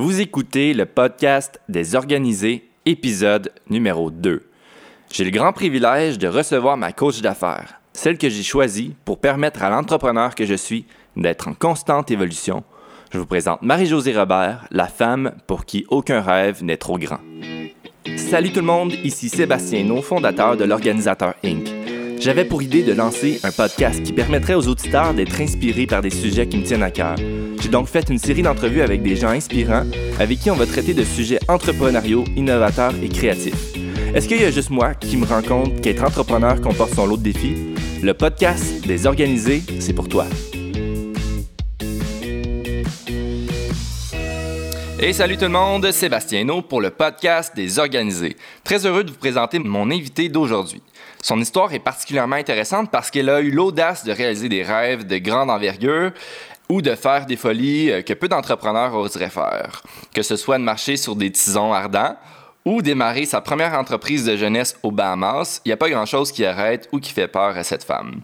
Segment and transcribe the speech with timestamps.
[0.00, 4.44] Vous écoutez le podcast des organisés, épisode numéro 2.
[5.12, 9.64] J'ai le grand privilège de recevoir ma coach d'affaires, celle que j'ai choisie pour permettre
[9.64, 12.62] à l'entrepreneur que je suis d'être en constante évolution.
[13.10, 17.18] Je vous présente Marie-Josée Robert, la femme pour qui aucun rêve n'est trop grand.
[18.16, 21.77] Salut tout le monde, ici Sébastien No, fondateur de l'Organisateur Inc.
[22.20, 26.10] J'avais pour idée de lancer un podcast qui permettrait aux auditeurs d'être inspirés par des
[26.10, 27.14] sujets qui me tiennent à cœur.
[27.60, 29.84] J'ai donc fait une série d'entrevues avec des gens inspirants
[30.18, 33.76] avec qui on va traiter de sujets entrepreneuriaux, innovateurs et créatifs.
[34.14, 37.16] Est-ce qu'il y a juste moi qui me rends compte qu'être entrepreneur comporte son lot
[37.16, 37.54] de défis?
[38.02, 40.26] Le podcast des organisés, c'est pour toi.
[45.00, 48.36] Et salut tout le monde, Sébastien pour le podcast des organisés.
[48.64, 50.82] Très heureux de vous présenter mon invité d'aujourd'hui.
[51.28, 55.18] Son histoire est particulièrement intéressante parce qu'elle a eu l'audace de réaliser des rêves de
[55.18, 56.12] grande envergure
[56.70, 59.82] ou de faire des folies euh, que peu d'entrepreneurs oseraient faire.
[60.14, 62.16] Que ce soit de marcher sur des tisons ardents
[62.64, 66.46] ou démarrer sa première entreprise de jeunesse aux Bahamas, il n'y a pas grand-chose qui
[66.46, 68.22] arrête ou qui fait peur à cette femme.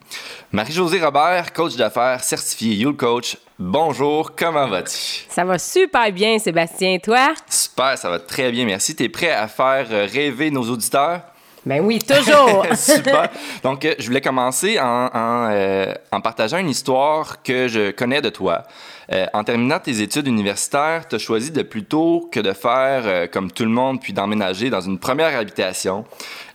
[0.53, 5.27] Marie-Josée Robert, coach d'affaires certifié Youth Coach, bonjour, comment vas-tu?
[5.29, 7.35] Ça va super bien, Sébastien, toi?
[7.51, 8.97] Super, ça va très bien, merci.
[8.97, 11.21] Tu es prêt à faire euh, rêver nos auditeurs?
[11.67, 12.67] Ben oui, toujours.
[12.75, 13.31] Super.
[13.63, 18.21] Donc, euh, je voulais commencer en, en, euh, en, partageant une histoire que je connais
[18.21, 18.65] de toi.
[19.13, 23.51] Euh, en terminant tes études universitaires, tu as choisi de plutôt que de faire comme
[23.51, 26.05] tout le monde puis d'emménager dans une première habitation,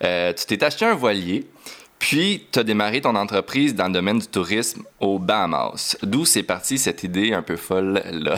[0.02, 1.46] tu t'es acheté un voilier.
[2.00, 5.98] Puis, tu as démarré ton entreprise dans le domaine du tourisme au Bahamas.
[6.02, 8.36] D'où c'est parti cette idée un peu folle-là?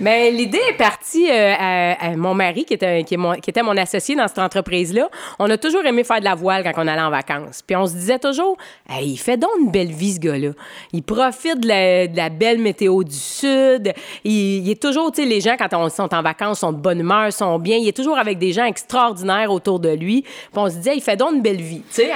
[0.00, 3.64] Mais l'idée est partie euh, à, à, mon mari, qui était, qui, mon, qui était
[3.64, 5.08] mon associé dans cette entreprise-là.
[5.40, 7.62] On a toujours aimé faire de la voile quand on allait en vacances.
[7.66, 8.56] Puis on se disait toujours,
[8.88, 10.50] hey, il fait donc une belle vie, ce gars-là.
[10.92, 13.92] Il profite de la, de la, belle météo du Sud.
[14.22, 16.78] Il, il est toujours, tu sais, les gens, quand on sont en vacances, sont de
[16.78, 17.76] bonne humeur, sont bien.
[17.76, 20.22] Il est toujours avec des gens extraordinaires autour de lui.
[20.22, 21.82] Puis on se disait, il fait donc une belle vie.
[21.92, 22.12] Tu sais,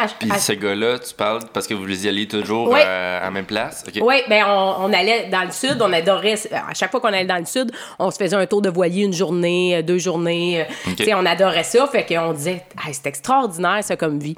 [0.68, 2.80] gars-là, tu parles parce que vous y alliez toujours oui.
[2.84, 3.84] euh, à la même place?
[3.86, 4.00] Okay.
[4.02, 6.34] Oui, bien, on, on, allait dans le Sud, on adorait.
[6.52, 9.04] À chaque fois qu'on allait dans le Sud, on se faisait un tour de voilier
[9.04, 10.66] une journée, deux journées.
[10.86, 10.96] Okay.
[10.96, 11.86] Tu sais, on adorait ça.
[11.86, 14.36] Fait qu'on disait, hey, c'est extraordinaire, ça, comme vie.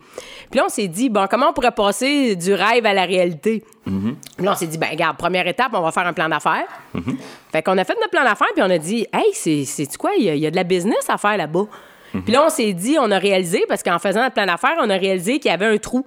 [0.50, 3.62] Puis là, on s'est dit, bon, comment on pourrait passer du rêve à la réalité?
[3.86, 4.14] Mm -hmm.
[4.36, 6.68] Puis là, on s'est dit, ben, regarde, première étape, on va faire un plan d'affaires.
[6.94, 7.16] Mm -hmm.
[7.52, 10.24] Fait qu'on a fait notre plan d'affaires, puis on a dit, hey, c'est quoi, il
[10.24, 11.66] y, y, a de la business à faire là-bas.
[11.68, 12.22] Mm -hmm.
[12.24, 14.90] Puis là, on s'est dit, on a réalisé, parce qu'en faisant notre plan d'affaires, on
[14.90, 16.04] a réalisé qu'il y avait un trou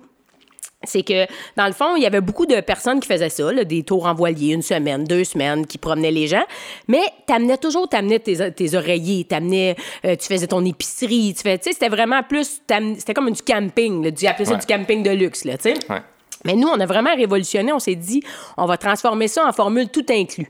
[0.83, 3.63] c'est que, dans le fond, il y avait beaucoup de personnes qui faisaient ça, là,
[3.63, 6.44] des tours en voilier, une semaine, deux semaines, qui promenaient les gens.
[6.88, 11.57] Mais t'amenais toujours, t'amenais tes, tes oreillers, t'amenais, euh, tu faisais ton épicerie, tu fais,
[11.57, 12.61] tu sais, c'était vraiment plus,
[12.97, 14.57] c'était comme du camping, là, du, ça ouais.
[14.57, 15.73] du camping de luxe, là, tu sais.
[15.89, 16.01] Ouais.
[16.45, 18.21] Mais nous, on a vraiment révolutionné, on s'est dit,
[18.57, 20.47] on va transformer ça en formule tout inclus.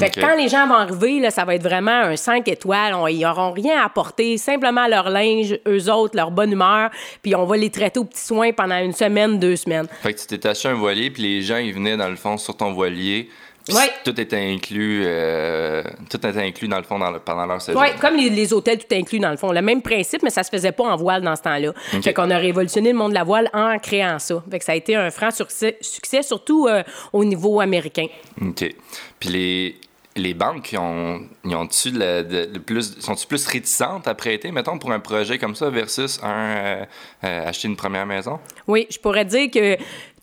[0.00, 2.94] Fait que quand les gens vont arriver, là, ça va être vraiment un 5 étoiles.
[2.94, 6.90] On, ils n'auront rien à apporter, simplement leur linge, eux autres, leur bonne humeur,
[7.22, 9.86] puis on va les traiter aux petits soins pendant une semaine, deux semaines.
[10.02, 12.36] Fait que tu t'es acheté un voilier, puis les gens, ils venaient dans le fond
[12.36, 13.28] sur ton voilier.
[13.68, 13.82] Oui.
[14.04, 17.80] Tout était inclus, euh, tout était inclus dans le fond dans le, pendant leur séjour.
[17.80, 19.52] Oui, comme les, les, hôtels, tout inclus dans le fond.
[19.52, 21.72] Le même principe, mais ça se faisait pas en voile dans ce temps-là.
[21.92, 22.02] Okay.
[22.02, 24.42] Fait qu'on a révolutionné le monde de la voile en créant ça.
[24.50, 26.82] Fait que ça a été un franc succès, succès surtout euh,
[27.12, 28.06] au niveau américain.
[28.40, 28.74] OK.
[29.18, 29.76] Puis les,
[30.16, 36.18] les banques, ont, sont-ils plus réticentes à prêter, mettons, pour un projet comme ça versus
[36.22, 36.84] un euh,
[37.24, 38.40] euh, acheter une première maison?
[38.66, 39.76] Oui, je pourrais dire que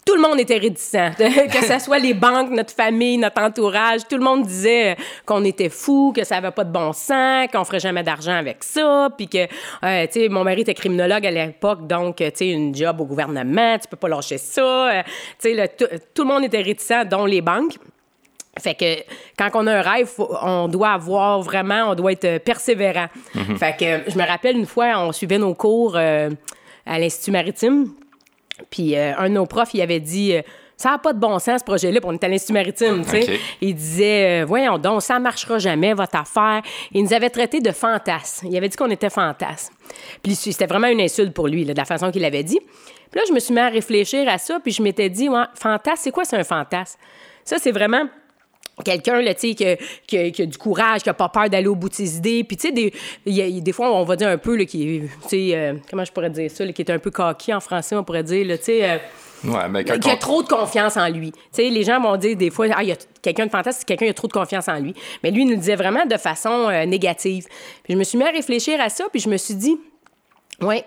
[0.05, 0.91] tout le monde était réticent.
[1.17, 5.69] que ce soit les banques, notre famille, notre entourage, tout le monde disait qu'on était
[5.69, 9.27] fou, que ça avait pas de bon sens, qu'on ferait jamais d'argent avec ça, puis
[9.27, 9.45] que,
[9.83, 13.05] euh, tu sais, mon mari était criminologue à l'époque, donc, tu sais, une job au
[13.05, 15.03] gouvernement, tu peux pas lâcher ça.
[15.39, 15.75] Tu sais,
[16.13, 17.77] tout le monde était réticent, dont les banques.
[18.59, 19.03] Fait que
[19.37, 20.09] quand on a un rêve,
[20.41, 23.07] on doit avoir vraiment, on doit être persévérant.
[23.33, 23.57] Mm -hmm.
[23.57, 26.29] Fait que je me rappelle une fois, on suivait nos cours euh,
[26.85, 27.93] à l'Institut maritime,
[28.69, 30.41] puis euh, un de nos profs, il avait dit euh,
[30.75, 33.23] ça n'a pas de bon sens ce projet-là, on est à l'Institut maritime, tu sais.
[33.23, 33.39] Okay.
[33.61, 36.61] Il disait voyons donc, ça marchera jamais votre affaire.
[36.91, 38.47] Il nous avait traité de fantasmes.
[38.49, 39.73] Il avait dit qu'on était fantasmes.
[40.21, 42.59] Puis c'était vraiment une insulte pour lui, là, de la façon qu'il avait dit.
[43.09, 45.43] Puis là, je me suis mis à réfléchir à ça, puis je m'étais dit ouais,
[45.55, 46.99] fantasme, c'est quoi c'est un fantasme
[47.43, 48.05] Ça, c'est vraiment
[48.83, 52.17] quelqu'un là tu sais du courage qui a pas peur d'aller au bout de ses
[52.17, 52.93] idées puis tu sais des,
[53.25, 56.05] y a, des fois on va dire un peu là, qui tu sais euh, comment
[56.05, 58.45] je pourrais dire ça là, qui est un peu coquille en français on pourrait dire
[58.45, 58.97] là tu sais euh,
[59.43, 61.31] Ouais, mais qui a trop de confiance en lui.
[61.31, 63.87] Tu sais, les gens vont dire des fois, ah, il y a quelqu'un de fantastique,
[63.87, 64.95] quelqu'un qui a trop de confiance en lui.
[65.23, 67.45] Mais lui, il nous le disait vraiment de façon euh, négative.
[67.83, 69.77] Puis je me suis mis à réfléchir à ça, puis je me suis dit,
[70.61, 70.83] ouais,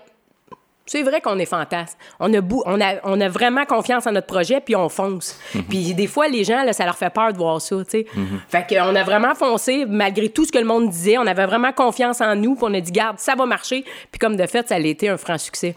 [0.91, 1.97] C'est vrai qu'on est fantasme.
[2.19, 5.39] On a, bou- on, a, on a vraiment confiance en notre projet, puis on fonce.
[5.69, 8.05] Puis des fois, les gens, là, ça leur fait peur de voir ça, tu sais.
[8.49, 11.17] Fait qu'on a vraiment foncé, malgré tout ce que le monde disait.
[11.17, 13.85] On avait vraiment confiance en nous, puis on a dit, garde, ça va marcher.
[14.11, 15.75] Puis comme de fait, ça a été un franc succès.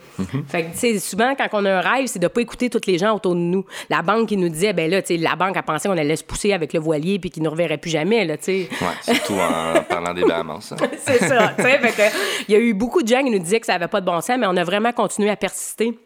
[0.48, 2.80] Fait que, tu sais, souvent, quand on a un rêve, c'est de pas écouter tous
[2.88, 3.64] les gens autour de nous.
[3.90, 6.16] La banque qui nous disait, ben là, tu sais, la banque a pensé qu'on allait
[6.16, 8.68] se pousser avec le voilier, puis qu'il ne reverrait plus jamais, là, tu sais.
[8.80, 10.72] Ouais, surtout en parlant des Bahamas.
[10.72, 10.86] hein.
[11.06, 11.52] C'est ça.
[11.56, 12.16] tu sais, fait que,
[12.48, 14.06] il y a eu beaucoup de gens qui nous disaient que ça n'avait pas de
[14.06, 15.98] bon sens, mais on a vraiment continué à persister.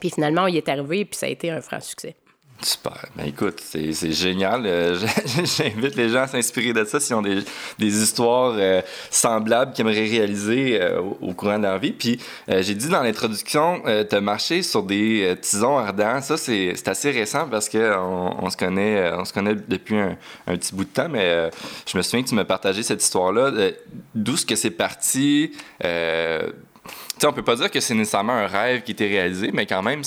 [0.00, 2.14] Puis finalement, il est arrivé, puis ça a été un franc succès.
[2.62, 3.06] Super.
[3.16, 4.64] Ben écoute, c'est génial.
[4.66, 4.98] Euh,
[5.44, 7.38] J'invite les gens à s'inspirer de ça s'ils ont des,
[7.78, 8.80] des histoires euh,
[9.10, 11.92] semblables qu'ils aimeraient réaliser euh, au, courant de leur vie.
[11.92, 16.20] Puis j'ai dit dans l'introduction, tu as marché sur des tisons ardents.
[16.20, 20.74] Ça, c'est assez récent parce qu'on on se connaît, on se connaît depuis un, petit
[20.74, 21.50] bout de temps, mais
[21.86, 23.52] je me souviens que tu m'as partagé cette histoire-là.
[24.14, 25.52] D'où ce que c'est parti?
[27.14, 29.50] Euh, tu sais, on peut pas dire que c'est nécessairement un rêve qui était réalisé,
[29.52, 30.02] mais quand même,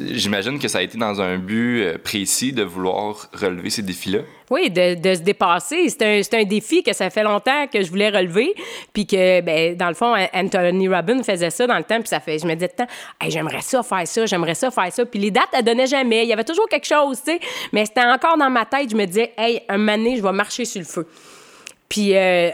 [0.00, 4.20] j'imagine que ça a été dans un but euh, précis de vouloir relever ces défis-là.
[4.50, 5.88] Oui, de, de se dépasser.
[5.88, 8.54] C'est un, un défi que ça fait longtemps que je voulais relever.
[8.92, 11.98] Puis que, ben, dans le fond, Anthony Robbins faisait ça dans le temps.
[11.98, 12.86] Puis ça fait, je me disais temps,
[13.26, 15.06] j'aimerais ça faire ça, j'aimerais ça faire ça.
[15.06, 16.24] Puis les dates, elles donnaient jamais.
[16.24, 17.40] Il y avait toujours quelque chose, tu sais.
[17.72, 18.90] Mais c'était encore dans ma tête.
[18.90, 21.08] Je me disais, hey, un moment je vais marcher sur le feu.
[21.88, 22.50] Puis euh,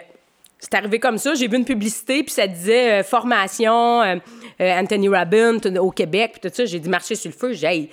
[0.61, 1.35] c'est arrivé comme ça.
[1.35, 4.17] J'ai vu une publicité, puis ça disait euh, formation euh,
[4.61, 6.67] euh, Anthony Robbins au Québec, puis tout ça.
[6.67, 7.53] J'ai dit marcher sur le feu.
[7.55, 7.91] J'ai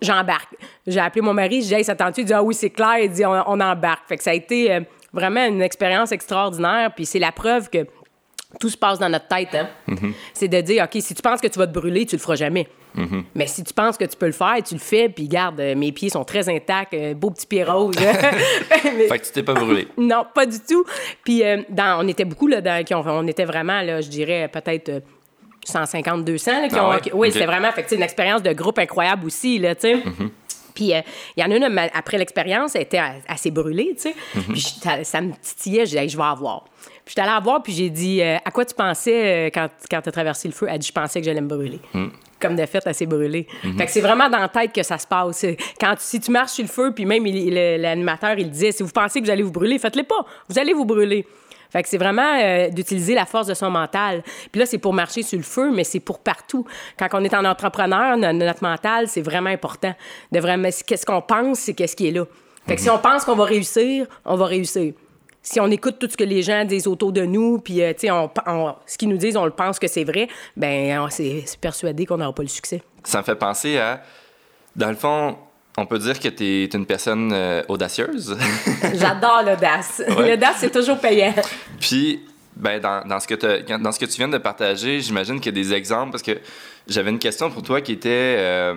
[0.00, 0.54] j'embarque.
[0.86, 2.98] J'ai appelé mon mari, j'ai dit, ça tente Il dit, ah oui, c'est clair.
[3.02, 4.06] Il dit, on, embarque.
[4.06, 4.78] Fait que ça a été
[5.12, 7.84] vraiment une expérience extraordinaire, puis c'est la preuve que
[8.60, 9.48] tout se passe dans notre tête.
[9.54, 9.68] Hein?
[10.34, 12.36] C'est de dire, OK, si tu penses que tu vas te brûler, tu le feras
[12.36, 12.68] jamais.
[13.34, 15.74] Mais si tu penses que tu peux le faire, tu le fais, puis garde, euh,
[15.74, 17.94] mes pieds sont très intacts, euh, beau petit pied rose.
[18.84, 19.88] Mais- Fait que tu t'es pas brûlé.
[19.96, 20.84] non, pas du tout.
[21.24, 24.08] Puis euh, dans, on était beaucoup là, dans, qui ont- on était vraiment là, je
[24.08, 25.00] dirais peut-être euh,
[25.64, 26.90] 150, 200 là, qui Ah ont.
[26.90, 26.98] ouais?
[27.14, 29.82] oui, c'était vraiment, fait que, tu sais, une expérience de groupe incroyable aussi là, tu
[29.82, 29.94] sais.
[29.94, 30.28] Mm-hmm.
[30.74, 31.00] Puis euh,
[31.36, 34.14] il y en a une, après l'expérience, elle était assez brûlée, tu sais.
[34.48, 36.64] Puis je- ça, ça me titillait, j'ai dit, je vais avoir.
[37.04, 39.68] Puis j'étais allée la voir, puis j'ai dit, euh, à quoi tu pensais euh, quand,
[39.90, 40.66] quand tu as traversé le feu?
[40.70, 41.80] Elle dit, je pensais que j'allais me brûler.
[41.94, 42.06] Mm.
[42.40, 43.46] Comme de fait, elle s'est brûlée.
[43.78, 45.44] Fait que c'est vraiment dans la tête que ça se passe.
[45.80, 48.88] Quand, si tu marches sur le feu, puis même il- l'animateur, il disait, si vous
[48.90, 50.24] pensez que vous allez vous brûler, faites-le pas.
[50.48, 51.24] Vous allez vous brûler.
[51.72, 54.22] Fait que c'est vraiment euh, d'utiliser la force de son mental.
[54.52, 56.66] Puis là, c'est pour marcher sur le feu, mais c'est pour partout.
[56.98, 59.94] Quand on est en entrepreneur, no- notre mental, c'est vraiment important.
[60.30, 62.24] De vraiment, qu'est-ce qu'on pense, c'est qu'est-ce qui est là.
[62.66, 64.92] Fait que si on pense qu'on va réussir, on va réussir.
[65.44, 67.92] Si on écoute tout ce que les gens disent autour de nous, puis euh,
[68.46, 72.06] on, ce qu'ils nous disent, on le pense que c'est vrai, ben on c'est persuadé
[72.06, 72.80] qu'on n'aura pas le succès.
[73.02, 74.02] Ça me fait penser à.
[74.76, 75.36] Dans le fond,
[75.76, 78.36] on peut dire que tu es, une personne euh, audacieuse.
[78.94, 80.02] J'adore l'audace.
[80.16, 80.30] Ouais.
[80.30, 81.34] L'audace, c'est toujours payant.
[81.80, 82.20] Puis,
[82.56, 85.40] ben, dans, dans ce que t'as- quand- dans ce que tu viens de partager, j'imagine
[85.40, 86.38] qu'il y a des exemples parce que
[86.86, 88.08] j'avais une question pour toi qui était
[88.38, 88.74] euh,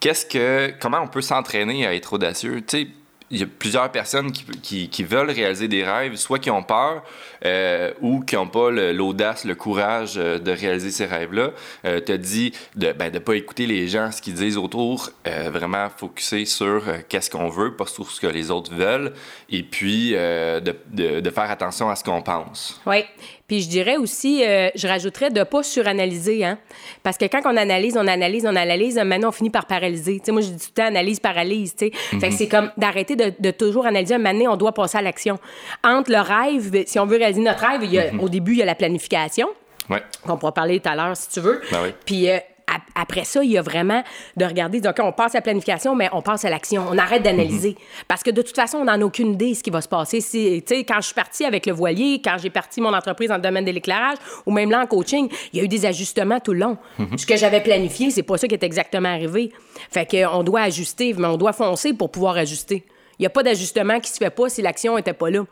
[0.00, 2.62] qu'est-ce que comment on peut s'entraîner à être audacieux?
[2.66, 2.88] Tu sais,
[3.30, 6.62] il y a plusieurs personnes qui, qui- qui veulent réaliser des rêves, soit qui ont
[6.62, 7.02] peur
[7.44, 11.50] euh, ou qui n'ont pas l'audace, le, courage euh, de réaliser ces rêves-là.
[11.84, 14.56] Euh, tu as dit de ne ben, de pas écouter les gens, ce qu'ils disent
[14.56, 19.12] autour, euh, vraiment focuser sur qu'est-ce qu'on veut, pas sur ce que les autres veulent,
[19.50, 20.60] et puis de,
[20.92, 22.80] de- de faire attention à ce qu'on pense.
[22.86, 23.04] Oui.
[23.46, 26.58] Puis je dirais aussi, je rajouterais de pas suranalyser, hein.
[27.02, 30.18] Parce que quand on analyse, on analyse, on analyse, maintenant on finit par paralyser.
[30.20, 31.74] Tu sais, moi je dis tout le temps analyse, paralyse.
[31.78, 34.14] Fait que c'est comme d'arrêter de, de toujours analyser.
[34.14, 35.38] Un moment donné, on doit passer à l'action.
[35.82, 38.58] Entre le rêve, si on veut réaliser notre rêve, il y a, au début, il
[38.58, 39.48] y a la planification
[39.90, 40.02] Ouais.
[40.26, 41.60] qu'on pourra parler tout à l'heure si tu veux.
[41.70, 41.90] Ben oui.
[42.06, 42.36] Puis euh,
[42.66, 44.02] ap- après ça, il y a vraiment
[44.34, 46.86] de regarder, OK, on passe à la planification, mais on passe à l'action.
[46.90, 47.70] On arrête d'analyser.
[47.72, 48.04] Mhm.
[48.08, 49.88] Parce que de toute façon, on n'en a aucune idée de ce qui va se
[49.88, 50.22] passer.
[50.22, 53.42] Si, quand je suis partie avec le voilier, quand j'ai parti mon entreprise dans le
[53.42, 56.54] domaine de l'éclairage, ou même là en coaching, il y a eu des ajustements tout
[56.54, 56.78] le long.
[56.98, 57.18] Mhm.
[57.18, 59.52] Ce que j'avais planifié, c'est pas ça qui est exactement arrivé.
[59.90, 62.84] Fait qu'on doit ajuster, mais on doit foncer pour pouvoir ajuster.
[63.18, 65.44] Il n'y a pas d'ajustement qui se fait pas si l'action n'était pas là.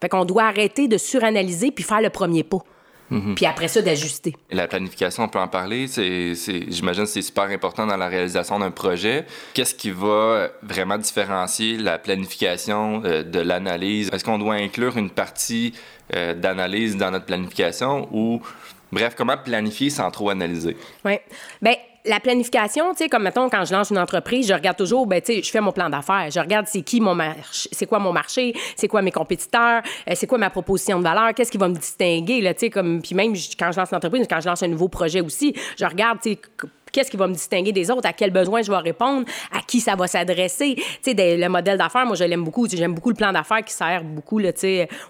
[0.00, 2.62] Fait qu'on doit arrêter de suranalyser puis faire le premier pas.
[3.36, 4.34] Puis après ça, d'ajuster.
[4.50, 5.86] La planification, on peut en parler.
[5.86, 9.26] J'imagine que c'est super important dans la réalisation d'un projet.
[9.54, 14.10] Qu'est-ce qui va vraiment différencier la planification euh, de l'analyse?
[14.12, 15.72] Est-ce qu'on doit inclure une partie
[16.16, 18.40] euh, d'analyse dans notre planification ou,
[18.90, 20.76] bref, comment planifier sans trop analyser?
[21.04, 21.18] Oui.
[21.62, 21.74] Bien,
[22.06, 25.20] la planification, tu sais, comme mettons, quand je lance une entreprise, je regarde toujours, ben,
[25.20, 26.28] tu sais, je fais mon plan d'affaires.
[26.30, 30.12] Je regarde c'est qui mon marché, c'est quoi mon marché, c'est quoi mes compétiteurs, euh,
[30.14, 33.02] c'est quoi ma proposition de valeur, qu'est-ce qui va me distinguer, là, tu sais, comme,
[33.02, 35.84] puis même quand je lance une entreprise, quand je lance un nouveau projet aussi, je
[35.84, 38.70] regarde, tu sais, qu- qu'est-ce qui va me distinguer des autres, à quel besoin je
[38.70, 40.76] vais répondre, à qui ça va s'adresser.
[41.02, 42.66] Tu sais, le modèle d'affaires, moi, je l'aime beaucoup.
[42.66, 44.50] J'aime beaucoup le plan d'affaires qui sert beaucoup, là,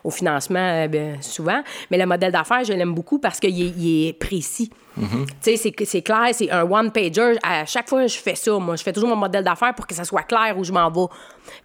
[0.03, 1.63] au financement, euh, ben, souvent.
[1.91, 4.69] Mais le modèle d'affaires, je l'aime beaucoup parce qu'il est, est précis.
[5.43, 7.37] Tu sais, c'est- clair, c'est un one-pager.
[7.43, 8.53] À chaque fois, je fais ça.
[8.59, 10.91] Moi, je fais toujours mon modèle d'affaires pour que ça soit clair où je m'en
[10.91, 11.07] vais.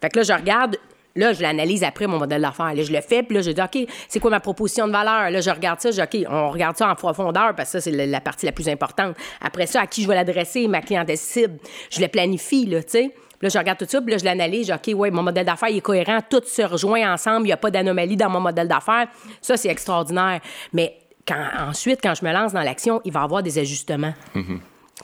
[0.00, 0.76] Fait que là, je regarde.
[1.14, 2.72] Là, je l'analyse après, mon modèle d'affaires.
[2.74, 5.30] Là, je le fais, puis là, je dis, OK, c'est quoi ma proposition de valeur?
[5.30, 7.80] Là, je regarde ça, je dis, OK, on regarde ça en profondeur, parce que ça,
[7.82, 9.14] c'est la, partie la plus importante.
[9.42, 11.58] Après ça, à qui je vais l'adresser, ma clientèle cible?
[11.90, 13.14] Je le planifie, là, tu sais.
[13.42, 14.70] Là, je regarde tout ça, puis là, je l'analyse.
[14.70, 17.70] OK, ouais, mon modèle d'affaires, est cohérent, tout se rejoint ensemble, il n'y a pas
[17.70, 19.08] d'anomalie dans mon modèle d'affaires.
[19.42, 20.40] Ça, c'est extraordinaire.
[20.72, 20.96] Mais
[21.26, 24.14] quand, ensuite, quand je me lance dans l'action, il va y avoir des ajustements.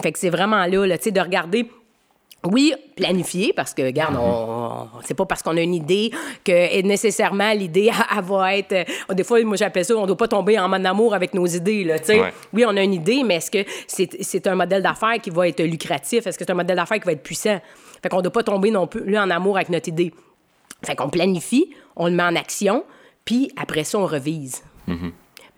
[0.03, 1.71] Fait que c'est vraiment là, là tu sais, de regarder.
[2.45, 6.13] Oui, planifier, parce que, regarde, on- c'est pas parce qu'on a une idée
[6.45, 8.73] que nécessairement l'idée, elle, va être.
[8.73, 11.47] euh, Des fois, moi, j'appelle ça, on doit pas tomber en mode d'amour avec nos
[11.47, 12.21] idées, là, tu sais.
[12.21, 12.33] Ouais.
[12.53, 15.49] Oui, on a une idée, mais est-ce que c'est, c'est un modèle d'affaires qui va
[15.49, 16.29] être lucratif?
[16.29, 17.61] Est-ce que c'est un modèle d'affaires qui va être puissant?
[18.01, 20.15] Fait qu'on doit pas tomber non plus en amour avec notre idée.
[20.87, 22.85] Fait qu'on planifie, on le met en action,
[23.25, 24.63] puis après ça, on revise.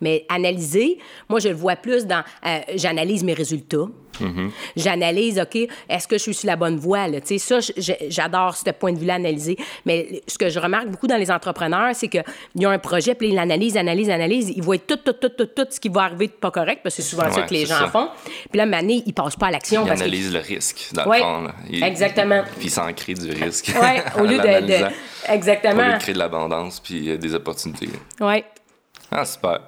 [0.01, 0.97] Mais analyser,
[1.29, 2.23] moi, je le vois plus dans.
[2.45, 3.85] euh, j'analyse mes résultats.
[4.75, 5.55] J'analyse, OK,
[5.89, 7.07] est-ce que je suis sur la bonne voie?
[7.07, 7.21] Là?
[7.21, 7.73] Tu sais, ça,
[8.09, 9.57] j'adore ce point de vue-là, analyser.
[9.85, 13.29] Mais ce que je remarque beaucoup dans les entrepreneurs, c'est qu'ils ont un projet, puis
[13.29, 14.49] ils l'analysent, analysent, analysent.
[14.55, 16.95] Ils voient tout, tout, tout, tout, tout ce qui va arriver de pas correct, parce
[16.97, 17.87] que c'est souvent ça Ouais, que les gens ça.
[17.87, 18.09] font.
[18.49, 19.83] Puis là, Mané, ils passent pas à l'action.
[19.83, 21.41] Il parce que- analyse le risque, dans Ouais, le fond.
[21.43, 21.55] là.
[21.69, 22.43] Il- exactement.
[22.57, 23.71] Puis il s'en crée du risque.
[23.81, 24.47] Ouais, au lieu de- de.
[24.47, 24.87] l'analysant.
[25.29, 25.87] Au Exactement.
[25.87, 27.89] lieu de créer de l'abondance puis euh, des opportunités.
[28.19, 28.43] Ouais.
[29.11, 29.59] Ah, super.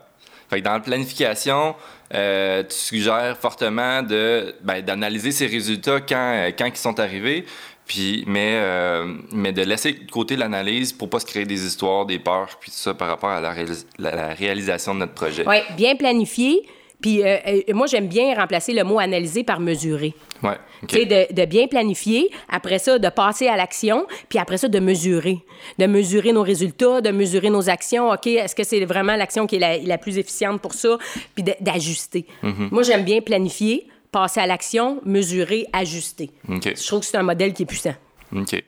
[0.49, 1.75] Fait dans la planification,
[2.13, 7.45] euh, tu suggères fortement de, ben, d'analyser ces résultats quand, euh, quand ils sont arrivés,
[7.85, 12.05] puis, mais, euh, mais de laisser de côté l'analyse pour pas se créer des histoires,
[12.05, 15.43] des peurs, puis tout ça par rapport à la réalisation de notre projet.
[15.47, 16.65] Oui, bien planifié.
[17.03, 20.13] Puis euh, euh, moi, j'aime bien remplacer le mot analyser par mesurer.
[20.41, 20.87] Ouais, ok.
[20.89, 24.69] Tu sais, de, de bien planifier, après ça, de passer à l'action, puis après ça,
[24.69, 25.39] de mesurer.
[25.77, 28.09] De mesurer nos résultats, de mesurer nos actions.
[28.09, 30.97] OK, est-ce que c'est vraiment l'action qui est la, la plus efficiente pour ça?
[31.35, 32.25] Puis d'ajuster.
[32.41, 32.69] Mm-hmm.
[32.71, 36.31] Moi, j'aime bien planifier, passer à l'action, mesurer, ajuster.
[36.47, 36.73] OK.
[36.73, 37.95] Je trouve que c'est un modèle qui est puissant.
[38.33, 38.63] OK.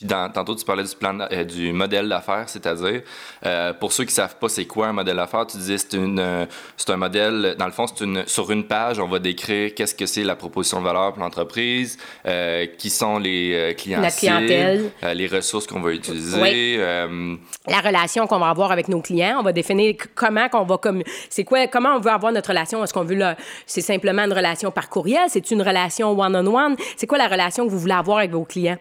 [0.00, 3.02] Puis dans- tantôt, tu parlais du, plan, euh, du modèle d'affaires, c'est-à-dire,
[3.44, 6.18] euh, pour ceux qui savent pas c'est quoi un modèle d'affaires, tu disais c'est une,
[6.18, 6.46] euh,
[6.78, 9.94] c'est un modèle, dans le fond, c'est une, sur une page, on va décrire qu'est-ce
[9.94, 14.16] que c'est la proposition de valeur pour l'entreprise, euh, qui sont les euh, clients Notre
[14.16, 14.90] clientèle.
[15.14, 16.40] les ressources qu'on va utiliser.
[16.40, 16.76] Oui.
[16.78, 17.36] euh,
[17.68, 19.36] la relation qu'on va avoir avec nos clients.
[19.38, 22.82] On va définir comment qu'on va comme c'est quoi comment on veut avoir notre relation.
[22.82, 26.54] Est-ce qu'on veut là c'est simplement une relation par courriel, c'est une relation one on
[26.56, 26.76] one.
[26.96, 28.78] C'est quoi la relation que vous voulez avoir avec vos clients?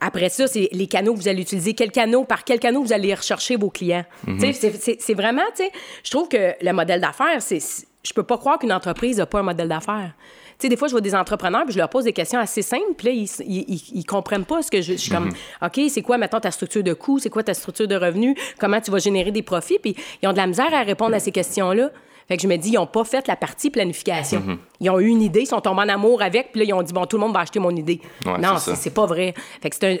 [0.00, 1.74] Après ça, c'est les canaux que vous allez utiliser.
[1.74, 4.04] Quel canot, par quel canot vous allez rechercher vos clients?
[4.40, 5.70] Sais, c'est- c'est- C'est vraiment, tu sais,
[6.04, 7.58] je trouve que le modèle d'affaires, c'est,
[8.04, 10.12] je peux pas croire qu'une entreprise n'a pas un modèle d'affaires.
[10.58, 12.62] Tu sais, des fois, je vois des entrepreneurs, puis je leur pose des questions assez
[12.62, 15.30] simples, puis là, ils, ils, ils- ils comprennent pas ce que je, je suis comme,
[15.60, 18.80] OK, c'est quoi, maintenant ta structure de coûts, c'est quoi ta structure de revenus, comment
[18.80, 21.32] tu vas générer des profits, puis ils ont de la misère à répondre à ces
[21.32, 21.90] questions-là.
[22.28, 24.58] Fait que je me dis, ils n'ont pas fait la partie planification.
[24.80, 26.82] Ils ont eu une idée, ils sont tombés en amour avec, puis là, ils ont
[26.82, 28.00] dit, bon, tout le monde va acheter mon idée.
[28.24, 29.34] Ouais, non, c'est pas vrai.
[29.60, 29.76] Fait que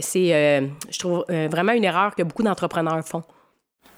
[0.00, 3.22] c'est, euh, je trouve, euh, vraiment une erreur que beaucoup d'entrepreneurs font.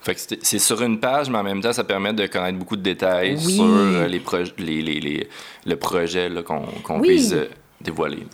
[0.02, 2.76] fait que c'est sur une page, mais en même temps, ça permet de connaître beaucoup
[2.76, 3.56] de détails Oui.
[3.56, 5.28] sur euh, les proj- les, les, les-
[5.66, 7.08] le projet qu'on Oui.
[7.08, 7.34] puisse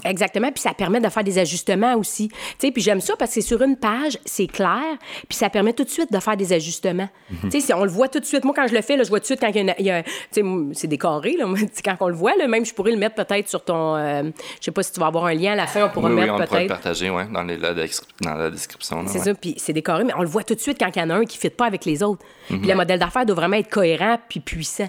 [0.05, 2.29] Exactement, puis ça permet de faire des ajustements aussi.
[2.29, 4.83] Tu sais, puis j'aime ça parce que sur une page, c'est clair,
[5.29, 7.09] puis ça permet tout de suite de faire des ajustements.
[7.43, 8.45] Tu sais, si on le voit tout de suite.
[8.45, 9.97] Moi, quand je le fais, là, je vois tout de suite quand il y a,
[9.99, 11.47] a- tu sais, m- c'est décoré, là,
[11.85, 14.23] quand on le voit, là, même je pourrais le mettre peut-être sur ton, euh,
[14.61, 16.15] je sais pas si tu vas avoir un lien à la fin, on pourra Oui,
[16.17, 16.83] le oui, mettre on pourrait le peut-être.
[16.83, 19.05] partager ouais, dans, les- la, descri- dans la description.
[19.07, 19.25] C'est ouais.
[19.25, 21.11] ça, puis c'est décoré, mais on le voit tout de suite quand il y en
[21.11, 22.25] a un qui ne fit pas avec les autres.
[22.49, 24.88] Puis le modèle d'affaires doit vraiment être cohérent puis puissant.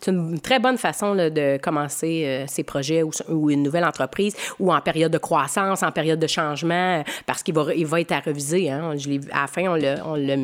[0.00, 3.84] C'est une très bonne façon là, de commencer euh, ses projets ou, ou une nouvelle
[3.84, 7.86] entreprise ou en période de croissance, en période de changement, euh, parce qu'il va, il
[7.86, 8.70] va être à reviser.
[8.70, 8.96] Hein.
[8.96, 10.36] Je l'ai à la fin, on l'a, on l'a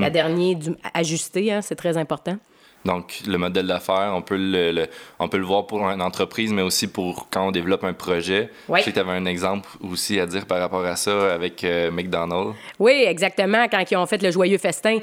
[0.00, 2.36] la dernière du, ajusté, hein, c'est très important.
[2.84, 6.52] Donc, le modèle d'affaires, on, peut le, le- on peut le voir pour une entreprise,
[6.52, 8.50] mais aussi pour quand on développe un projet.
[8.68, 8.80] Oui.
[8.80, 11.62] Je sais que tu avais un exemple aussi à dire par rapport à ça avec
[11.64, 12.54] euh, McDonald's.
[12.78, 13.66] Oui, exactement.
[13.70, 14.98] Quand ils ont fait le joyeux festin,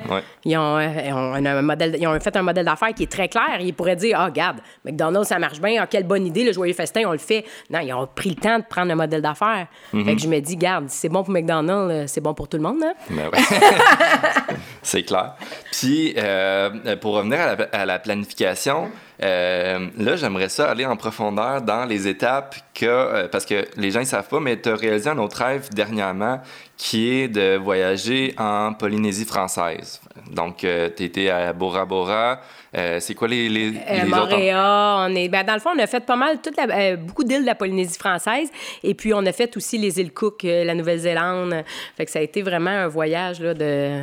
[0.46, 3.12] ils, ont, euh, ils ont un modèle, ils ont fait un modèle d'affaires qui est
[3.12, 3.58] très clair.
[3.60, 5.82] Ils pourraient dire, ah, regarde, McDonald's, ça marche bien.
[5.82, 7.46] Ah, quelle bonne idée, le joyeux festin, on le fait.
[7.70, 9.68] Non, ils ont pris le temps de prendre un modèle d'affaires.
[9.92, 12.48] Fait que je me dis, garde, si c'est bon pour McDonald's, euh, c'est bon pour
[12.48, 12.84] tout le monde.
[12.84, 12.94] Hein?
[13.10, 13.40] Ben ouais.
[14.82, 15.34] C'est clair.
[15.72, 18.90] Puis, euh, pour revenir à la, à la planification,
[19.22, 23.92] euh, là, j'aimerais ça aller en profondeur dans les étapes que, euh, parce que les
[23.92, 26.40] gens ne savent pas, mais tu as réalisé un autre rêve dernièrement
[26.78, 30.00] qui est de voyager en Polynésie française.
[30.32, 32.40] Donc, tu étais à Bora Bora.
[32.74, 35.28] c'est quoi les, les, les Montréal, on est...
[35.28, 37.56] Ben, dans le fond, on a fait pas mal, toute la, beaucoup d'îles de la
[37.56, 38.50] Polynésie française.
[38.82, 41.66] Et puis, on a fait aussi les îles Cook, la Nouvelle-Zélande.
[41.98, 44.02] Fait que ça a été vraiment un voyage là, de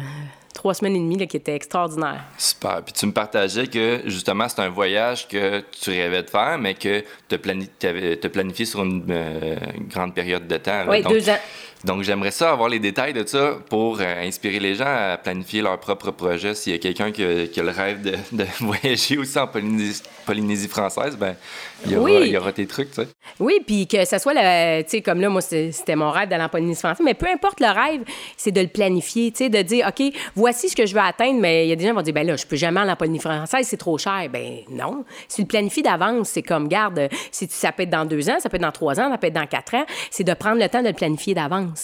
[0.57, 2.25] trois semaines et demie là, qui était extraordinaire.
[2.39, 2.83] Super.
[2.83, 6.75] Puis tu me partageais que justement, c'est un voyage que tu rêvais de faire, mais
[6.75, 9.05] que tu as, planifié sur une
[9.89, 10.85] grande période de temps.
[10.89, 11.39] Oui, deux ans.
[11.87, 15.63] Donc, j'aimerais ça avoir les détails de ça pour euh, inspirer les gens à planifier
[15.63, 16.53] leur propre projet.
[16.57, 21.37] S'il y a quelqu'un qui, a le rêve de, voyager aussi en Polynésie, française, ben
[21.85, 23.09] il y, aura, il y aura tes trucs, tu sais.
[23.39, 24.41] Oui, puis que ça soit, tu
[24.89, 27.69] sais, comme là, moi, c'était mon rêve d'aller en Polynésie française, mais peu importe le
[27.69, 28.03] rêve,
[28.37, 31.39] c'est de le planifier, tu sais, de dire, OK, voici ce que je veux atteindre,
[31.39, 32.91] mais il y a des gens qui vont dire, ben là, je peux jamais aller
[32.91, 34.29] en Polynésie française, c'est trop cher.
[34.33, 35.05] Ben non.
[35.29, 38.41] Si tu le planifies d'avance, c'est comme, garde, si ça peut être dans deux ans,
[38.41, 40.61] ça peut être dans trois ans, ça peut être dans quatre ans, c'est de prendre
[40.61, 41.76] le temps de le planifier d'avance.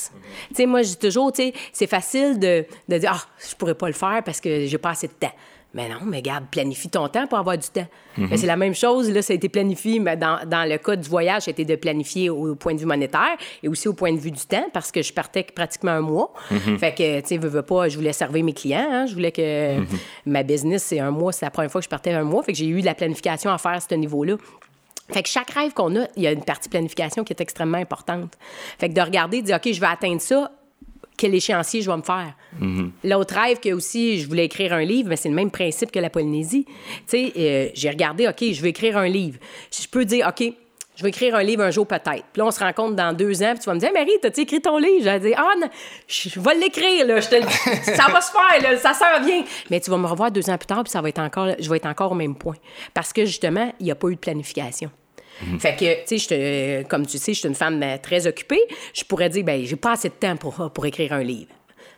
[0.48, 3.54] Tu sais, moi, je dis toujours, tu sais, c'est facile de, de dire, ah, je
[3.54, 5.32] pourrais pas le faire parce que j'ai pas assez de temps.
[5.74, 7.86] Mais non, mais garde, planifie ton temps pour avoir du temps.
[8.18, 8.36] Mhm.
[8.36, 11.08] c'est la même chose, là, ça a été planifié, mais dans, dans le cas du
[11.08, 14.30] voyage, c'était de planifier au, point de vue monétaire et aussi au point de vue
[14.30, 16.32] du temps, parce que je partais pratiquement un mois.
[16.50, 16.78] Mhm.
[16.78, 19.06] Fait que, tu sais, veux, veux pas, je voulais servir mes clients, hein.
[19.06, 19.86] je voulais que mhm.
[20.26, 22.52] ma business, c'est un mois, c'est la première fois que je partais un mois, fait
[22.52, 24.36] que j'ai eu de la planification à faire à ce niveau-là.
[25.12, 27.78] Fait que chaque rêve qu'on a, il y a une partie planification qui est extrêmement
[27.78, 28.36] importante.
[28.78, 30.50] Fait que de regarder, de dire, OK, je vais atteindre ça,
[31.16, 32.34] quel échéancier je vais me faire?
[32.60, 32.90] Mm-hmm.
[33.04, 35.98] L'autre rêve que aussi, je voulais écrire un livre, mais c'est le même principe que
[35.98, 36.64] la Polynésie.
[36.64, 36.72] Tu
[37.06, 39.38] sais, euh, j'ai regardé, OK, je vais écrire un livre.
[39.70, 40.52] Je peux dire, OK,
[40.94, 42.04] je vais écrire un livre un jour peut-être.
[42.04, 44.40] Puis là, on se rencontre dans deux ans, puis tu vas me dire, Marie, t'as-tu
[44.40, 44.98] écrit ton livre?
[45.00, 45.68] Je vais dire, ah, non,
[46.06, 47.20] je vais l'écrire, là.
[47.22, 49.42] ça va se faire, là, ça s'en vient.
[49.70, 51.68] Mais tu vas me revoir deux ans plus tard, puis ça va être encore, je
[51.70, 52.56] vais être encore au même point.
[52.92, 54.90] Parce que justement, il n'y a pas eu de planification.
[55.40, 55.60] Mhm.
[55.60, 58.60] Fait que, tu sais, comme tu sais, je suis une femme euh, très occupée.
[58.94, 61.52] Je pourrais dire, ben j'ai pas assez de temps pour, pour écrire un livre.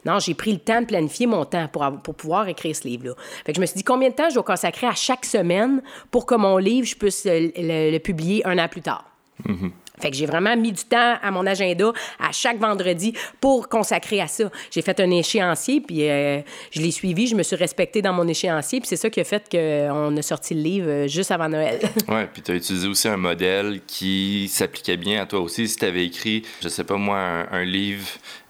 [0.04, 3.14] Non, j'ai pris le temps de planifier mon temps pour, pour pouvoir écrire ce livre-là.
[3.44, 5.82] Fait que je me suis dit combien de temps je dois consacrer à chaque semaine
[6.10, 9.04] pour que mon livre, je puisse le, publier un an plus tard?
[9.44, 9.72] Mhm.
[10.00, 14.20] Fait que j'ai vraiment mis du temps à mon agenda à chaque vendredi pour consacrer
[14.20, 14.50] à ça.
[14.70, 18.26] J'ai fait un échéancier, puis euh, je l'ai suivi, je me suis respectée dans mon
[18.26, 21.48] échéancier, puis c'est ça qui a fait qu'on a sorti le livre euh, juste avant
[21.48, 21.80] Noël.
[22.08, 25.68] oui, puis tu as utilisé aussi un modèle qui s'appliquait bien à toi aussi.
[25.68, 28.06] Si tu avais écrit, je sais pas moi, un livre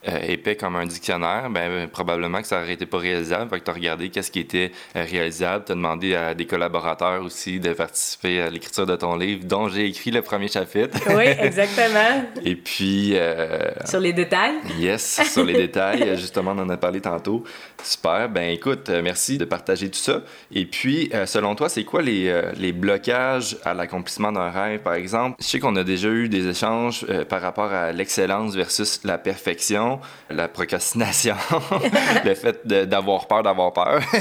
[0.06, 3.48] euh, épais comme un dictionnaire, ben, probablement que ça n'aurait été pas réalisable.
[3.50, 5.64] Fait que tu as regardé qu'est-ce qui était euh, réalisable.
[5.64, 9.68] Tu as demandé à des collaborateurs aussi de participer à l'écriture de ton livre, dont
[9.68, 10.98] j'ai écrit le premier chapitre.
[11.14, 12.24] Oui, exactement.
[12.44, 13.12] Et puis...
[13.14, 14.56] Euh, sur les détails?
[14.78, 16.16] Yes, sur les détails.
[16.16, 17.44] Justement, on en a parlé tantôt.
[17.82, 18.28] Super.
[18.28, 20.22] Ben écoute, merci de partager tout ça.
[20.52, 25.36] Et puis, selon toi, c'est quoi les, les blocages à l'accomplissement d'un rêve, par exemple?
[25.40, 29.93] Je sais qu'on a déjà eu des échanges par rapport à l'excellence versus la perfection
[30.30, 31.36] la procrastination,
[32.24, 34.00] le fait d'avoir peur d'avoir peur.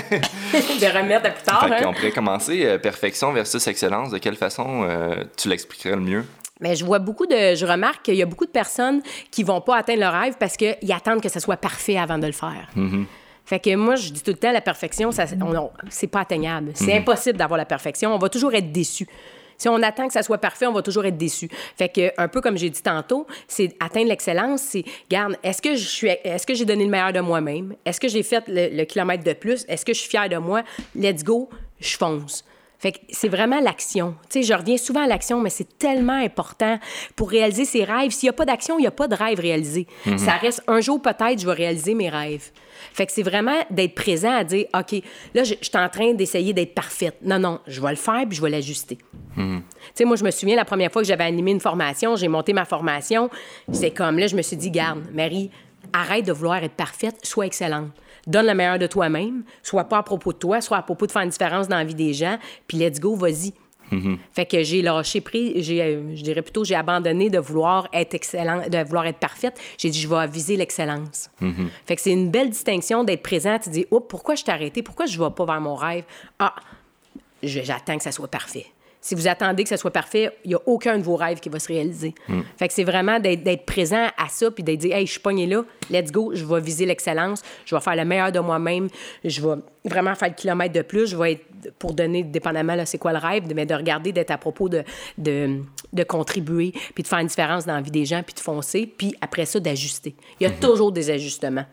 [0.54, 1.64] de remettre à plus tard.
[1.72, 1.82] Hein?
[1.86, 4.12] On pourrait commencer euh, perfection versus excellence.
[4.12, 6.26] De quelle façon euh, tu l'expliquerais le mieux?
[6.60, 7.56] Mais je vois beaucoup de.
[7.56, 10.56] Je remarque qu'il y a beaucoup de personnes qui vont pas atteindre leur rêve parce
[10.56, 12.70] qu'ils attendent que ça soit parfait avant de le faire.
[12.78, 13.06] Mm-hmm.
[13.46, 15.10] Fait que moi, je dis tout le temps, la perfection,
[15.90, 16.72] c'est pas atteignable.
[16.76, 17.00] C'est mm-hmm.
[17.00, 18.16] impossible d'avoir la perfection.
[18.16, 19.08] On va toujours être déçu.
[19.58, 21.50] Si on attend que ça soit parfait, on va toujours être déçu.
[21.78, 25.76] Fait que, un peu comme j'ai dit tantôt, c'est atteindre l'excellence, c'est, garde, est-ce que
[25.76, 27.76] je suis, est-ce que j'ai donné le meilleur de moi-même?
[27.86, 29.66] Est-ce que j'ai fait le, kilomètre de plus?
[29.68, 30.64] Est-ce que je suis fière de moi?
[30.96, 32.44] Let's go, je fonce.
[32.84, 34.14] Fait que c'est vraiment l'action.
[34.30, 36.78] Tu sais, je reviens souvent à l'action, mais c'est tellement important
[37.16, 38.12] pour réaliser ses rêves.
[38.12, 39.88] S'il n'y a pas d'action, il n'y a pas de rêve réalisé.
[40.06, 40.18] Mm-hmm.
[40.18, 42.52] Ça reste un jour peut-être, je vais réaliser mes rêves.
[42.92, 45.02] Fait que c'est vraiment d'être présent à dire, OK,
[45.34, 47.16] là, je, suis en train d'essayer d'être parfaite.
[47.24, 48.98] Non, non, je vais le faire puis je vais l'ajuster.
[49.38, 49.60] Hmm.
[49.60, 52.28] Tu sais, moi, je me souviens la première fois que j'avais animé une formation, j'ai
[52.28, 53.30] monté ma formation.
[53.72, 55.52] C'est comme là, je me suis dit, garde, Marie,
[55.94, 57.92] arrête de vouloir être parfaite, sois excellente.
[58.26, 61.12] Donne le meilleur de toi-même, soit pas à propos de toi, soit à propos de
[61.12, 63.54] faire une différence dans la vie des gens, puis let's go, vas-y.
[63.92, 64.18] Mm-hmm.
[64.32, 68.14] Fait que j'ai lâché pris, j'ai, euh, je dirais plutôt, j'ai abandonné de vouloir être
[68.14, 69.60] excellent, de vouloir être parfaite.
[69.78, 71.30] J'ai dit, je vais viser l'excellence.
[71.42, 71.68] Mm-hmm.
[71.86, 73.60] Fait que c'est une belle distinction d'être présent.
[73.60, 74.82] Tu dis, oh, pourquoi je t'ai arrêté?
[74.82, 76.06] Pourquoi je ne vais pas vers mon rêve?
[76.40, 76.56] Ah,
[77.44, 78.66] j'attends que ça soit parfait.
[79.04, 81.50] Si vous attendez que ça soit parfait, il n'y a aucun de vos rêves qui
[81.50, 82.16] va se réaliser.
[82.30, 82.40] Mm.
[82.58, 85.46] Fait que c'est vraiment d'être présent à ça, puis d'être dit, hey, je suis pogné
[85.46, 88.88] là, let's go, je vais viser l'excellence, je vais faire le meilleur de moi-même,
[89.26, 92.86] je vais vraiment faire le kilomètre de plus, je vais être, pour donner, dépendamment, là,
[92.86, 94.86] c'est quoi le rêve, mais de regarder, d'être à propos de,
[95.18, 95.60] de,
[95.92, 98.88] de, contribuer, puis de faire une différence dans la vie des gens, puis de foncer,
[98.88, 100.16] puis après ça, d'ajuster.
[100.40, 100.60] Il y a mm-hmm.
[100.60, 101.66] toujours des ajustements.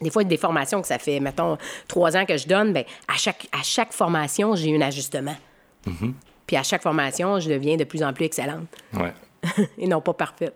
[0.00, 3.16] Des fois, des formations que ça fait, mettons, trois ans que je donne, bien, à
[3.16, 5.36] chaque, à chaque formation, j'ai un ajustement.
[5.86, 6.12] Mm-hmm.
[6.48, 8.66] Puis à chaque formation, je deviens de plus en plus excellente.
[9.78, 10.54] et non pas parfaite.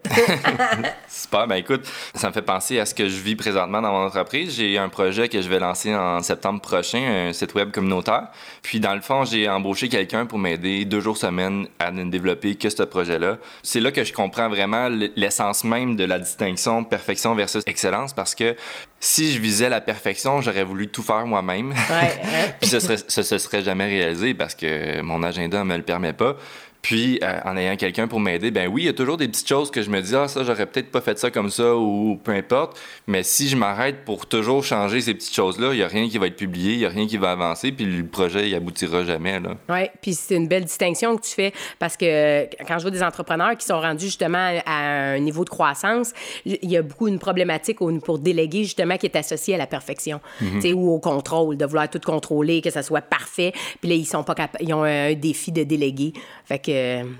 [1.08, 1.46] Super.
[1.46, 4.56] Ben écoute, ça me fait penser à ce que je vis présentement dans mon entreprise.
[4.56, 8.28] J'ai un projet que je vais lancer en septembre prochain, un site web communautaire.
[8.62, 12.54] Puis dans le fond, j'ai embauché quelqu'un pour m'aider deux jours semaine à ne développer
[12.54, 13.38] que ce projet-là.
[13.62, 18.34] C'est là que je comprends vraiment l'essence même de la distinction perfection versus excellence parce
[18.34, 18.56] que
[19.00, 21.70] si je visais la perfection, j'aurais voulu tout faire moi-même.
[21.70, 25.82] Ouais, Puis ce serait, ce, ce serait jamais réalisé parce que mon agenda me le
[25.82, 26.36] permet pas.
[26.82, 29.48] Puis, euh, en ayant quelqu'un pour m'aider, ben oui, il y a toujours des petites
[29.48, 32.18] choses que je me dis, ah, ça, j'aurais peut-être pas fait ça comme ça ou
[32.22, 32.76] peu importe.
[33.06, 36.18] Mais si je m'arrête pour toujours changer ces petites choses-là, il n'y a rien qui
[36.18, 39.04] va être publié, il n'y a rien qui va avancer, puis le projet, il aboutira
[39.04, 39.40] jamais.
[39.68, 43.02] Oui, puis c'est une belle distinction que tu fais parce que quand je vois des
[43.04, 46.12] entrepreneurs qui sont rendus justement à un niveau de croissance,
[46.44, 50.20] il y a beaucoup une problématique pour déléguer justement qui est associée à la perfection,
[50.40, 53.52] tu sais, ou au contrôle, de vouloir tout contrôler, que ça soit parfait.
[53.80, 56.12] Puis là, ils, sont pas ils ont un défi de déléguer.
[56.44, 56.71] Fait que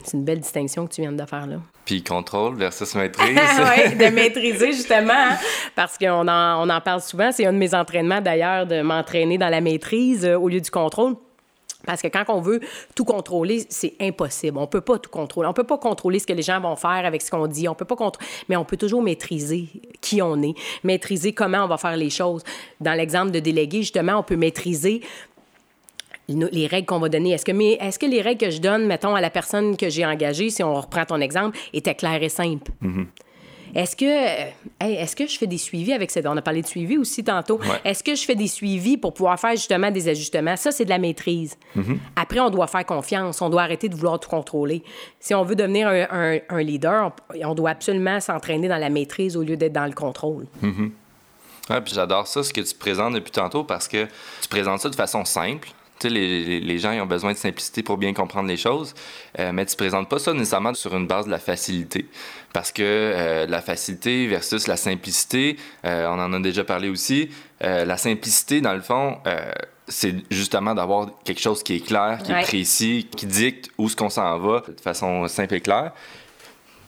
[0.05, 1.57] c'est une belle distinction que tu viens de faire là.
[1.85, 3.29] Puis contrôle versus maîtrise.
[3.37, 5.37] oui, de maîtriser justement, hein,
[5.75, 7.33] parce qu'on en, on en parle souvent.
[7.33, 10.71] C'est un de mes entraînements d'ailleurs, de m'entraîner dans la maîtrise euh, au lieu du
[10.71, 11.17] contrôle.
[11.87, 12.61] Parce que quand on veut
[12.95, 14.59] tout contrôler, c'est impossible.
[14.59, 15.49] On peut pas tout contrôler.
[15.49, 17.69] On peut pas contrôler ce que les gens vont faire avec ce qu'on dit.
[17.69, 19.67] On peut pas contrôler, mais on peut toujours maîtriser
[20.01, 22.43] qui on est, maîtriser comment on va faire les choses.
[22.81, 25.03] Dans l'exemple de déléguer, justement, on peut maîtriser
[26.53, 27.33] les règles qu'on va donner.
[27.33, 30.05] Est-ce que, est que les règles que je donne, mettons, à la personne que j'ai
[30.05, 32.71] engagée, si on reprend ton exemple, étaient claires et simples?
[32.83, 33.07] Mm-hmm.
[33.75, 36.27] Est-ce que, euh, est-ce que je fais des suivis avec cette...
[36.27, 37.59] On a parlé de suivi aussi tantôt.
[37.85, 40.57] Est-ce que je fais des suivis pour pouvoir faire justement des ajustements?
[40.57, 41.57] Ça, c'est de la maîtrise.
[41.77, 41.97] Mm-hmm.
[42.17, 43.41] Après, on doit faire confiance.
[43.41, 44.83] On doit arrêter de vouloir tout contrôler.
[45.21, 49.57] Si on veut devenir un, leader, on, doit absolument s'entraîner dans la maîtrise au lieu
[49.57, 50.47] d'être dans le contrôle.
[50.61, 50.89] Mm
[51.69, 54.05] puis j'adore ça, ce que tu présentes depuis tantôt, parce que
[54.43, 55.69] tu présentes ça de façon simple
[56.09, 58.95] les, gens ont besoin de simplicité pour bien comprendre les choses,
[59.39, 62.07] euh, mais tu ne présentes pas ça nécessairement sur une base de la facilité.
[62.53, 67.31] Parce que euh, la facilité versus la simplicité, euh, on en a déjà parlé aussi,
[67.61, 69.19] la simplicité, dans le fond,
[69.87, 73.95] c'est justement d'avoir quelque chose qui est clair, qui est précis, qui dicte où ce
[73.95, 75.93] qu'on s'en va de façon simple et claire.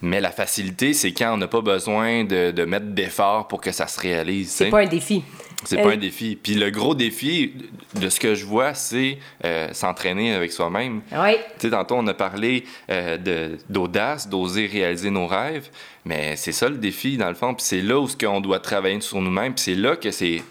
[0.04, 3.72] Mais la facilité, c'est quand on n'a pas besoin de, de mettre d'efforts pour que
[3.72, 4.50] ça se réalise.
[4.50, 5.22] C'est pas un défi.
[5.64, 6.36] C'est pas un défi.
[6.40, 7.54] Puis le gros défi
[7.94, 11.00] de ce que je vois, c'est euh, s'entraîner avec soi-même.
[11.10, 11.36] Oui.
[11.58, 15.70] Tu sais, tantôt, on a parlé euh, d'audace, d'oser réaliser nos rêves.
[16.04, 17.54] Mais c'est ça le défi, dans le fond.
[17.54, 19.54] Puis c'est là où on doit travailler sur nous-mêmes.
[19.54, 20.42] Puis c'est là que c'est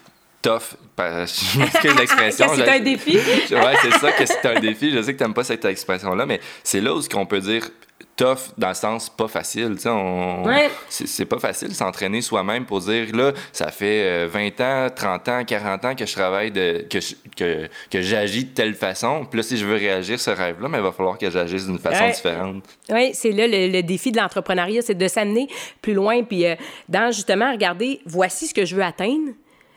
[0.42, 0.74] tough.
[0.98, 2.46] Je m'excuse l'expression.
[2.56, 3.16] c'est un défi?
[3.16, 4.90] ouais, c'est ça que c'est un défi?
[4.90, 7.68] Je sais que tu n'aimes pas cette expression-là, mais c'est là où on peut dire
[8.16, 9.76] tough dans le sens pas facile.
[9.86, 10.44] On...
[10.88, 15.44] C'est pas facile s'entraîner soi-même pour dire là, ça fait 20 euh, ans, 30 ans,
[15.44, 16.98] 40 ans que je travaille, de, que,
[17.36, 19.26] que, que j'agis de telle façon.
[19.28, 21.78] Puis là, si je veux réagir ce rêve-là, mais il va falloir que j'agisse d'une
[21.78, 22.64] façon différente.
[22.90, 25.48] Oui, c'est là le, défi de l'entrepreneuriat, c'est de s'amener
[25.82, 26.22] plus loin.
[26.22, 26.54] Puis euh,
[26.88, 29.32] dans justement, regarder, voici ce que je veux atteindre,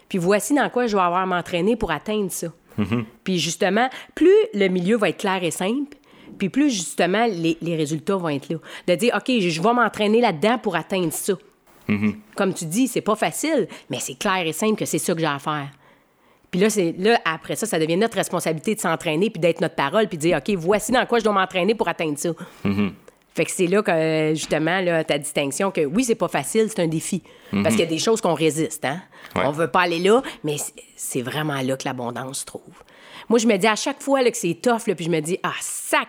[0.09, 2.47] puis voici dans quoi je vais avoir à m'entraîner pour atteindre ça.
[2.79, 3.05] Mm-hmm.
[3.23, 5.96] Puis justement, plus le milieu va être clair et simple,
[6.37, 8.57] puis plus justement les, résultats vont être là.
[8.87, 11.33] De dire, OK, je vais m'entraîner là-dedans pour atteindre ça.
[11.89, 12.15] Mm-hmm.
[12.35, 15.19] Comme tu dis, c'est pas facile, mais c'est clair et simple que c'est ça que
[15.19, 15.69] j'ai à faire.
[16.51, 20.07] Puis là, là, après ça, ça devient notre responsabilité de s'entraîner, puis d'être notre parole,
[20.07, 22.29] puis de dire, OK, voici dans quoi je dois m'entraîner pour atteindre ça.
[22.65, 22.91] Mm-hmm.
[23.35, 26.81] Fait que c'est là que, justement, là, ta distinction que oui, c'est pas facile, c'est
[26.81, 27.21] un défi.
[27.53, 27.63] Mm-hmm.
[27.63, 29.01] Parce qu'il y a des choses qu'on résiste, hein?
[29.35, 30.55] On veut pas aller là, mais
[30.95, 32.83] c'est vraiment là que l'abondance se trouve.
[33.29, 35.19] Moi, je me dis à chaque fois là, que c'est tough, là, puis je me
[35.19, 36.07] dis, ah, sac,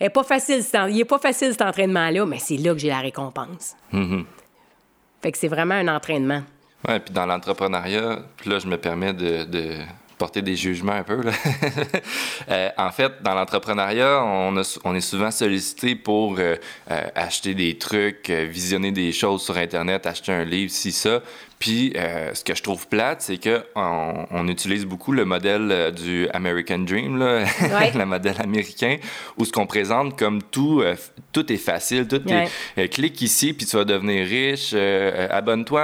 [0.00, 2.88] il n'est pas facile, il est pas facile cet entraînement-là, mais c'est là que j'ai
[2.88, 3.74] la récompense.
[3.92, 4.24] Mm-hmm.
[5.22, 6.42] Fait que c'est vraiment un entraînement.
[6.86, 9.80] Oui, puis dans l'entrepreneuriat, là, je me permets de,
[10.16, 11.20] porter des jugements un peu.
[12.50, 16.56] Euh, en fait, dans l'entrepreneuriat, on, on, est souvent sollicité pour euh,
[16.90, 21.20] euh, acheter des trucs, visionner des choses sur Internet, acheter un livre, si ça.
[21.58, 25.90] Puis, euh, ce que je trouve plate, c'est qu'on on utilise beaucoup le modèle euh,
[25.90, 27.44] du American Dream, là,
[27.94, 28.96] le modèle américain,
[29.36, 30.94] où ce qu'on présente comme tout, euh,
[31.32, 32.88] tout est facile, tout est...
[32.88, 34.72] clique ici, puis tu vas devenir riche.
[34.72, 35.82] abonne-toi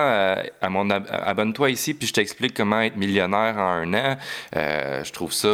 [0.60, 0.88] à, mon...
[0.90, 4.16] Abonne-toi ici, puis je t'explique comment être millionnaire en un an.
[4.54, 5.48] je trouve ça...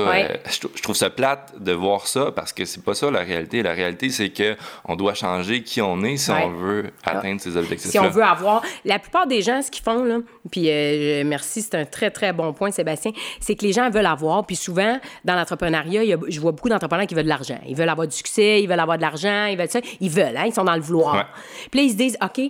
[0.50, 3.62] Je, trouve ça plate de voir ça, parce que c'est pas ça la réalité.
[3.62, 7.56] La réalité, c'est que on doit changer qui on est si on veut atteindre ces
[7.56, 7.90] objectifs-là.
[7.90, 8.62] Si on veut avoir...
[8.84, 10.09] La plupart des gens, ce qu'ils font,
[10.50, 14.06] puis euh, merci, c'est un très, très bon point, Sébastien, c'est que les gens veulent
[14.06, 17.58] avoir, puis souvent, dans l'entrepreneuriat, je vois beaucoup d'entrepreneurs qui veulent de l'argent.
[17.66, 19.80] Ils veulent avoir du succès, ils veulent avoir de l'argent, ils veulent ça.
[20.00, 21.26] Ils veulent, hein, ils sont dans le vouloir.
[21.70, 22.40] Puis là, ils se disent, OK,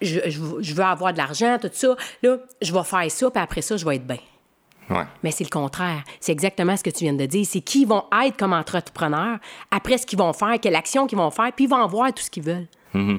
[0.00, 1.96] je, veux avoir de l'argent, tout ça.
[2.22, 4.18] Là, je vais faire ça, puis après ça, je vais être bien.
[5.22, 6.04] Mais c'est le contraire.
[6.20, 7.46] C'est exactement ce que tu viens de dire.
[7.46, 9.38] C'est qui vont être comme entrepreneurs
[9.70, 12.22] après ce qu'ils vont faire, quelle action qu'ils vont faire, puis ils vont avoir tout
[12.22, 12.68] ce qu'ils veulent.
[12.94, 13.18] Mm-hmm.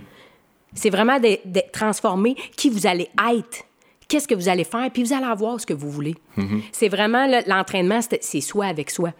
[0.75, 3.63] C'est vraiment de, de transformer qui vous allez être.
[4.07, 6.13] Qu'est-ce que vous allez faire, puis vous allez avoir ce que vous voulez.
[6.38, 6.61] Mm-hmm.
[6.71, 9.11] C'est vraiment l'entraînement, c'est soi avec soi.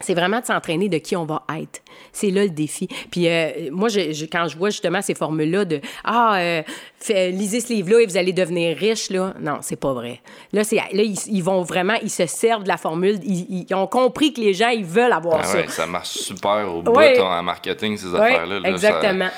[0.00, 1.82] C'est vraiment de s'entraîner de qui on va être.
[2.12, 2.86] C'est là le défi.
[3.10, 6.62] Puis euh, moi, je, je- quand je vois justement ces formules-là de Ah, euh,
[7.00, 9.34] fait- lisez ce livre-là et vous allez devenir riche, là.
[9.40, 10.20] Non, c'est pas vrai.
[10.52, 13.18] Là, là ils, ils vont vraiment, ils se servent de la formule.
[13.24, 15.56] Ils, ils ont compris que les gens, ils veulent avoir Ah ça.
[15.58, 17.18] ouais, ça marche super au bout Ouais.
[17.20, 18.60] en marketing, ces affaires-là.
[18.60, 19.28] là, ça- exactement.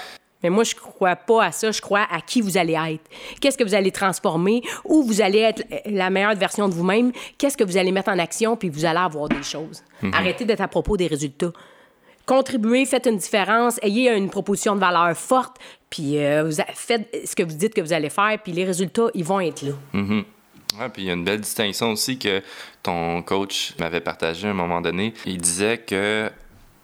[0.43, 1.71] Mais moi, je crois pas à ça.
[1.71, 3.05] Je crois à qui vous allez être.
[3.41, 4.63] Qu'est-ce que vous allez transformer?
[4.85, 7.13] Où vous allez être la meilleure version de vous-même?
[7.39, 8.57] Qu'est-ce que vous allez mettre en action?
[8.57, 9.83] Puis vous allez avoir des choses.
[10.13, 11.53] Arrêtez d'être à propos des résultats.
[12.27, 15.57] Contribuez, faites une différence, ayez une proposition de valeur forte,
[15.89, 19.09] puis euh, vous faites ce que vous dites que vous allez faire, puis les résultats,
[19.15, 19.73] ils vont être là.
[20.79, 22.41] Ouais, puis il y a une belle distinction aussi que
[22.85, 25.13] ton coach m'avait partagé à un moment donné.
[25.27, 26.31] Il disait que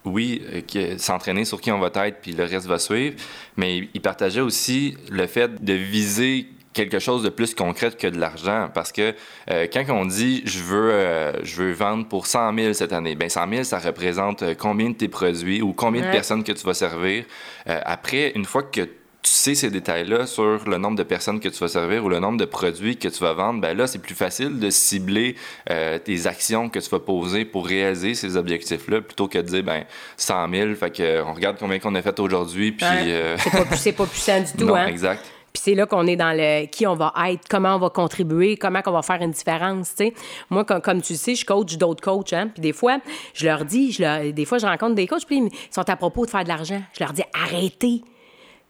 [0.07, 0.43] oui,
[0.75, 3.17] euh, s'entraîner sur qui on va être, puis le reste va suivre,
[3.57, 8.21] mais il partageait aussi le fait de viser quelque chose de plus concret que de
[8.21, 8.69] l'argent.
[8.73, 9.15] Parce que
[9.51, 13.17] euh, quand on dit je veux, euh, je veux vendre pour 100 000 cette année,
[13.17, 16.65] ben 100 000, ça représente combien de tes produits ou combien de personnes que tu
[16.65, 17.25] vas servir.
[17.67, 18.83] Euh, après, une fois que
[19.27, 22.21] tu sais ces détails-là sur le nombre de personnes que tu vas servir ou le
[22.21, 25.35] nombre de produits que tu vas vendre, ben là, c'est plus facile de cibler
[25.69, 29.65] euh, tes actions que tu vas poser pour réaliser ces objectifs-là plutôt que de dire,
[29.65, 29.83] ben
[30.17, 32.87] 100 000, fait que on regarde combien qu'on a fait aujourd'hui, puis...
[32.87, 33.03] Ouais.
[33.09, 33.37] euh,
[33.75, 34.87] C'est pas, pas puissant du tout, non, hein?
[34.87, 35.25] exact.
[35.53, 38.57] Puis c'est là qu'on est dans le qui on va être, comment on va contribuer,
[38.57, 40.15] comment on va faire une différence, tu sais.
[40.51, 42.49] Moi, comme, comme tu sais, je coach d'autres coachs, hein.
[42.55, 42.99] Puis des fois,
[43.35, 45.97] je leur dis, je leur- des fois, je rencontre des coachs, puis ils sont à
[45.97, 46.81] propos de faire de l'argent.
[46.97, 48.03] Je leur dis, arrêtez.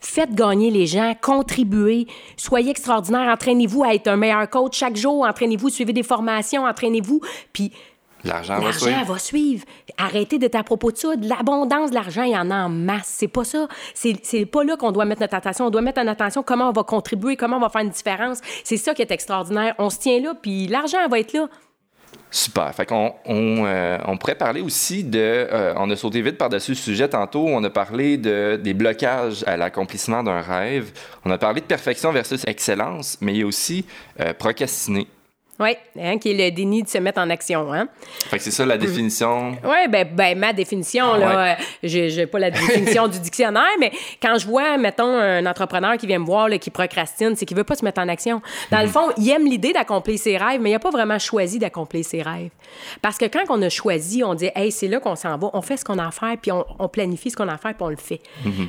[0.08, 5.26] Faites gagner les gens, contribuez, soyez extraordinaire, entraînez-vous à être un meilleur coach chaque jour,
[5.26, 7.20] entraînez-vous, suivez des formations, entraînez-vous,
[7.52, 7.72] puis
[8.24, 9.04] L'argent va L'argent suivre.
[9.04, 9.64] va suivre.
[9.98, 11.08] Arrêtez d'être à propos de ça.
[11.20, 13.06] L'abondance de l'argent, il y en a en masse.
[13.18, 13.68] C'est pas ça.
[13.94, 15.66] C'est c'est pas là qu'on doit mettre notre attention.
[15.66, 18.40] On doit mettre en attention comment on va contribuer, comment on va faire une différence.
[18.64, 19.74] C'est ça qui est extraordinaire.
[19.78, 21.48] On se tient là, puis l'argent va être là.
[22.30, 22.74] Super.
[22.74, 25.18] Fait qu'on on, euh, on pourrait parler aussi de.
[25.18, 27.46] euh, on a sauté vite par-dessus le sujet tantôt.
[27.48, 30.90] On a parlé de, des blocages à l'accomplissement d'un rêve.
[31.24, 33.86] On a parlé de perfection versus excellence, mais il y a aussi
[34.20, 35.06] euh, procrastiner.
[35.58, 37.72] Oui, hein, qui est le déni de se mettre en action.
[37.72, 37.88] Hein?
[38.28, 39.52] Fait que c'est ça la définition.
[39.64, 41.56] Oui, ben, ben, ma définition, là, Ouais.
[41.84, 43.90] euh, j'ai pas la définition du dictionnaire, mais
[44.20, 47.56] quand je vois, mettons, un entrepreneur qui vient me voir, là, qui procrastine, c'est qu'il
[47.56, 48.42] veut pas se mettre en action.
[48.70, 51.58] Dans le fond, il aime l'idée d'accomplir ses rêves, mais il a pas vraiment choisi
[51.58, 52.50] d'accomplir ses rêves.
[53.00, 55.62] Parce que quand on a choisi, on dit, hey, c'est là qu'on s'en va, on
[55.62, 57.72] fait ce qu'on a à faire, puis on, on planifie ce qu'on a à faire,
[57.74, 58.20] puis on le fait.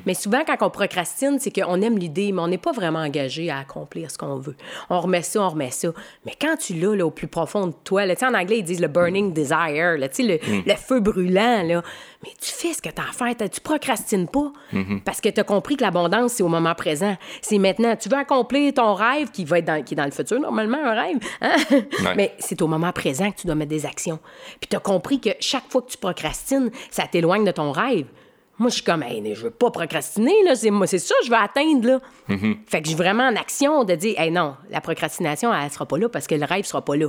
[0.06, 3.50] Mais souvent, quand on procrastine, c'est qu'on aime l'idée, mais on n'est pas vraiment engagé
[3.50, 4.56] à accomplir ce qu'on veut.
[4.90, 5.90] On remet ça, on remet ça.
[6.26, 8.88] Mais quand tu là, au plus profond de toi, là, en anglais, ils disent le
[8.88, 11.82] burning desire, là, tu sais, le, le feu brûlant, là.
[12.24, 14.52] Mais tu fais ce que tu as à faire, tu procrastines pas.
[15.06, 17.16] Parce que tu as compris que l'abondance, c'est au moment présent.
[17.42, 17.96] C'est maintenant.
[17.96, 20.80] Tu veux accomplir ton rêve qui va être dans, qui est dans le futur, normalement,
[20.84, 21.18] un rêve.
[21.42, 21.56] hein?
[22.16, 24.20] Mais c'est au moment présent que tu dois mettre des actions.
[24.60, 28.06] Puis tu as compris que chaque fois que tu procrastines, ça t'éloigne de ton rêve.
[28.60, 30.56] Moi, je suis comme, hey, je veux pas procrastiner, là.
[30.56, 32.00] C'est, moi, c'est ça que je veux atteindre, là.
[32.66, 35.86] Fait que je suis vraiment en action de dire, hey, non, la procrastination, elle sera
[35.86, 37.08] pas là parce que le rêve sera pas là.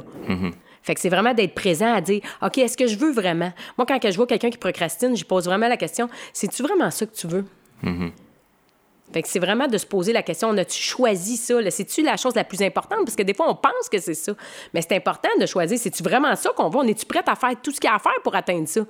[0.83, 3.53] Fait que c'est vraiment d'être présent à dire, OK, est-ce que je veux vraiment?
[3.77, 7.05] Moi, quand je vois quelqu'un qui procrastine, je pose vraiment la question, c'est-tu vraiment ça
[7.07, 7.45] que tu veux?
[9.13, 11.61] Fait que c'est vraiment de se poser la question, on a-tu choisi ça?
[11.61, 11.71] là?
[11.71, 13.01] C'est-tu la chose la plus importante?
[13.05, 14.33] Parce que des fois, on pense que c'est ça.
[14.75, 16.79] Mais c'est important de choisir, c'est-tu vraiment ça qu'on veut?
[16.79, 18.83] On est-tu prête à faire tout ce qu'il y a à faire pour atteindre ça?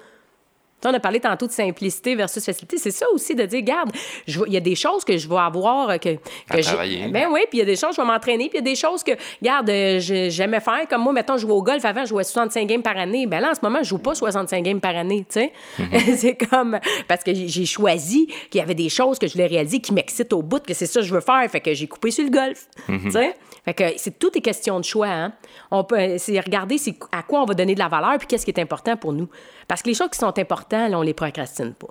[0.85, 2.79] On a parlé tantôt de simplicité versus facilité.
[2.79, 3.91] C'est ça aussi de dire, regarde,
[4.27, 7.11] il y a des choses que je vais avoir euh, que, que.
[7.11, 8.71] Ben oui, puis il y a des choses, je vais m'entraîner, puis il y a
[8.71, 10.87] des choses que, regarde, euh, j'aimais faire.
[10.89, 13.27] Comme moi, mettons, je jouais au golf avant, je jouais 65 games par année.
[13.27, 15.53] Ben là, en ce moment, je joue pas 65 games par année, tu sais.
[16.17, 19.81] c'est comme, parce que j'ai choisi qu'il y avait des choses que je voulais réaliser
[19.81, 21.45] qui m'excitent au bout, que c'est ça que je veux faire.
[21.51, 23.35] Fait que j'ai coupé sur le golf, tu sais.
[23.69, 25.09] Fait que c'est tout est question de choix.
[25.09, 25.33] Hein?
[25.71, 28.47] On peut, c'est regarder c'est à quoi on va donner de la valeur puis qu'est-ce
[28.47, 29.29] qui est important pour nous.
[29.67, 31.89] Parce que les choses qui sont importantes, là, on les procrastine pas.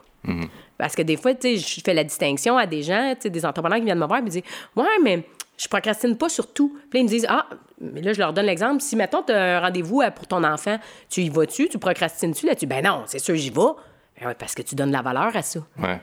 [0.80, 3.30] Parce que des fois, tu sais, je fais la distinction à des gens, tu sais,
[3.30, 4.42] des entrepreneurs qui viennent me voir et me disent
[4.76, 5.24] Ouais, mais
[5.56, 6.76] je procrastine pas sur tout.
[6.90, 7.46] Puis là, ils me disent Ah,
[7.80, 8.82] mais là, je leur donne l'exemple.
[8.82, 10.80] Si, mettons, tu as un rendez-vous euh, pour ton enfant,
[11.12, 11.70] tu y vas-tu?
[11.70, 13.62] Tu procrastines-tu là-dessus Ben non, c'est sûr, j'y vais.
[14.20, 15.60] Ben ouais, parce que tu donnes de la valeur à ça.
[15.78, 16.02] Ouais.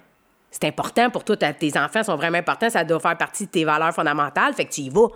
[0.54, 3.64] C'est important pour toi, tes enfants sont vraiment importants, ça doit faire partie de tes
[3.64, 5.08] valeurs fondamentales, fait que tu y vas.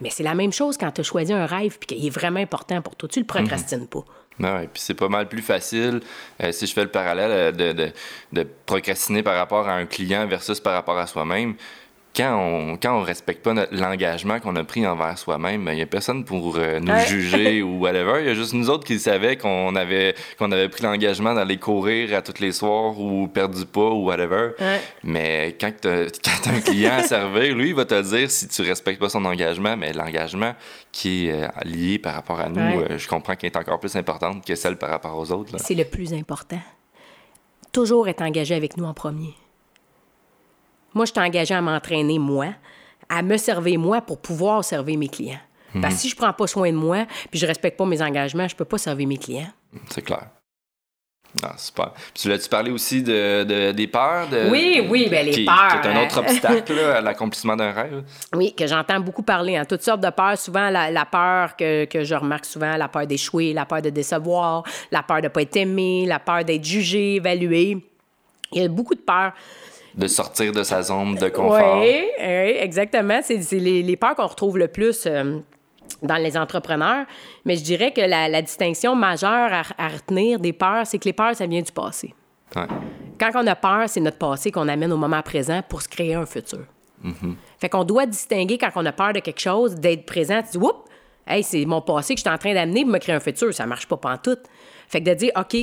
[0.00, 2.40] Mais c'est la même chose quand tu as choisi un rêve puis qu'il est vraiment
[2.40, 3.06] important pour toi.
[3.06, 4.04] Tu le procrastines pas.
[4.42, 6.00] Ah ouais, puis c'est pas mal plus facile,
[6.42, 7.92] euh, si je fais le parallèle, euh, de, de,
[8.32, 11.56] de procrastiner par rapport à un client versus par rapport à soi-même.
[12.16, 15.82] Quand on quand on respecte pas notre- l'engagement qu'on a pris envers soi-même, il y
[15.82, 17.06] a personne pour euh, nous Ouais.
[17.06, 18.20] juger ou whatever.
[18.20, 21.56] Il y a juste nous autres qui savaient qu'on avait qu'on avait pris l'engagement d'aller
[21.56, 24.50] courir à tous les soirs ou perdre du poids ou whatever.
[24.58, 24.80] Ouais.
[25.04, 28.48] Mais quand t'as quand t'as un client à servir, lui, il va te dire si
[28.48, 30.54] tu respectes pas son engagement, mais l'engagement
[30.92, 32.86] qui est euh, lié par rapport à nous, Ouais.
[32.92, 35.54] euh, je comprends qu'il est encore plus importante que celle par rapport aux autres.
[35.58, 36.58] C'est le plus important.
[37.72, 39.34] Toujours être engagé avec nous en premier.
[40.94, 42.46] Moi, je suis engagé à m'entraîner, moi,
[43.08, 45.38] à me servir, moi, pour pouvoir servir mes clients.
[45.80, 48.48] Parce que si je prends pas soin de moi, puis je respecte pas mes engagements,
[48.48, 49.46] je peux pas servir mes clients.
[49.88, 50.26] C'est clair.
[51.44, 51.92] Ah, super.
[51.92, 54.26] Puis tu l'as-tu parlé aussi de, de- des peurs?
[54.28, 56.24] De, Oui, oui, ben, les qui, peurs, Qui est un autre hein.
[56.28, 58.02] obstacle là, à l'accomplissement d'un rêve.
[58.34, 60.36] Oui, que j'entends beaucoup parler, en toutes sortes de peurs.
[60.36, 63.90] Souvent, la, la peur que, que je remarque souvent, la peur d'échouer, la peur de
[63.90, 67.78] décevoir, la peur de pas être aimé, la peur d'être jugé, évalué.
[68.52, 69.32] Il y a beaucoup de peurs.
[70.00, 71.80] De sortir de sa zone de confort.
[71.80, 73.20] Oui, exactement.
[73.22, 75.38] C'est les, les peurs qu'on retrouve le plus euh,
[76.02, 77.04] dans les entrepreneurs.
[77.44, 81.04] Mais je dirais que la, la distinction majeure à, à retenir des peurs, c'est que
[81.04, 82.14] les peurs, ça vient du passé.
[82.56, 82.66] Ouais.
[83.18, 86.14] Quand on a peur, c'est notre passé qu'on amène au moment présent pour se créer
[86.14, 86.64] un futur.
[87.58, 90.64] Fait qu'on doit distinguer quand on a peur de quelque chose, d'être présent, tu dis,
[90.64, 90.74] oups,
[91.26, 93.54] hey, c'est mon passé que je suis en train d'amener pour me créer un futur.
[93.54, 94.40] Ça marche pas pantoute.
[94.88, 95.56] Fait que de dire, OK,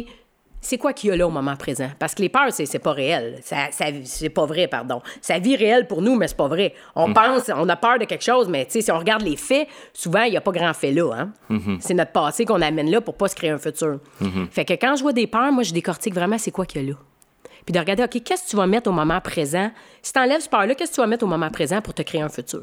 [0.68, 1.90] c'est quoi qu'il y a là au moment présent?
[1.98, 3.40] Parce que les peurs, c'est, c'est pas réel.
[3.44, 5.02] Ça, ça- c'est pas vrai, pardon.
[5.22, 6.74] Ça vit réel pour nous, mais c'est pas vrai.
[6.96, 10.24] On pense, on a peur de quelque chose, mais si on regarde les faits, souvent,
[10.24, 11.12] il n'y a pas grand fait là.
[11.14, 11.32] Hein?
[11.80, 14.00] C'est notre passé qu'on amène là pour pas se créer un futur.
[14.52, 16.86] Fait que quand je vois des peurs, moi, je décortique vraiment c'est quoi qu'il y
[16.86, 16.98] a là.
[17.66, 19.72] Puis de regarder, OK, qu'est-ce que tu vas mettre au moment présent?
[20.02, 22.02] Si tu enlèves ce peur-là, qu'est-ce que tu vas mettre au moment présent pour te
[22.02, 22.62] créer un futur?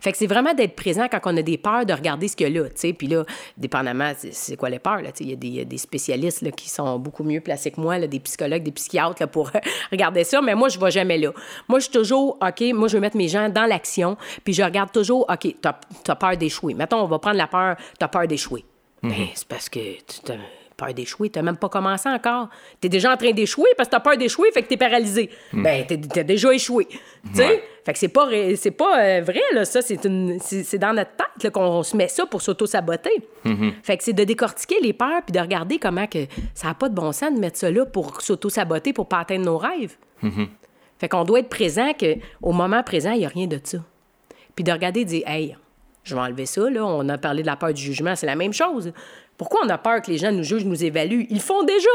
[0.00, 2.48] Fait que c'est vraiment d'être présent quand on a des peurs, de regarder ce qu'il
[2.52, 2.92] y a là, tu sais.
[2.92, 3.24] Puis là,
[3.56, 5.24] dépendamment, c'est- quoi les peurs, là, tu sais.
[5.24, 7.70] Il y a des- il y, a des spécialistes là, qui sont beaucoup mieux placés
[7.70, 9.50] que moi, là, des psychologues, des psychiatres, là, pour
[9.92, 10.40] regarder ça.
[10.42, 11.32] Mais moi, je ne vais jamais là.
[11.68, 14.62] Moi, je suis toujours, OK, moi, je veux mettre mes gens dans l'action, puis je
[14.62, 15.68] regarde toujours, OK, tu
[16.10, 16.74] as, peur d'échouer.
[16.74, 18.64] Mettons, on va prendre la peur, tu as peur d'échouer.
[19.02, 20.32] Ben, c'est parce que tu
[20.80, 21.30] peur d'échouer.
[21.30, 22.48] Tu n'as même pas commencé encore.
[22.80, 24.74] Tu es déjà en train d'échouer parce que tu as peur d'échouer, fait que tu
[24.74, 25.30] es paralysé.
[25.52, 26.86] Ben, tu as déjà échoué.
[26.88, 26.98] Tu
[27.34, 27.62] sais?
[27.84, 29.64] Fait que c'est pas, c'est pas euh, vrai, là.
[29.64, 33.22] Ça, c'est, une, c'est, c'est dans notre tête qu'on se met ça pour s'auto-saboter.
[33.82, 36.88] Fait que c'est de décortiquer les peurs puis de regarder comment que ça n'a pas
[36.88, 39.96] de bon sens de mettre ça là pour s'auto-saboter pour pas atteindre nos rêves.
[40.98, 43.78] Fait qu'on doit être présent que au moment présent, il n'y a rien de ça.
[44.54, 45.56] Puis de regarder et de dire, hey,
[46.04, 46.84] je vais enlever ça, là.
[46.84, 48.92] On a parlé de la peur du jugement, c'est la même chose.
[49.36, 51.26] Pourquoi on a peur que les gens nous jugent, nous évaluent?
[51.30, 51.88] Ils le font déjà.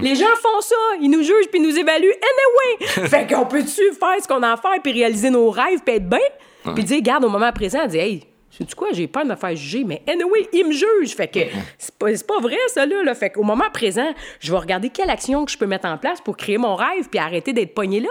[0.00, 2.86] Les gens font ça, ils nous jugent puis nous évaluent anyway.
[3.08, 6.08] fait qu'on peut-tu faire ce qu'on a à faire puis réaliser nos rêves puis être
[6.08, 6.18] bien?
[6.74, 9.54] Puis dire, garde au moment présent, dire, hey, sais-tu quoi, j'ai peur de me faire
[9.54, 11.14] juger, mais anyway, ils me jugent.
[11.14, 11.40] Fait que
[11.76, 13.14] c'est pas, vrai, ça, là, là.
[13.14, 16.20] Fait qu'au moment présent, je vais regarder quelle action que je peux mettre en place
[16.22, 18.10] pour créer mon rêve puis arrêter d'être pogné là.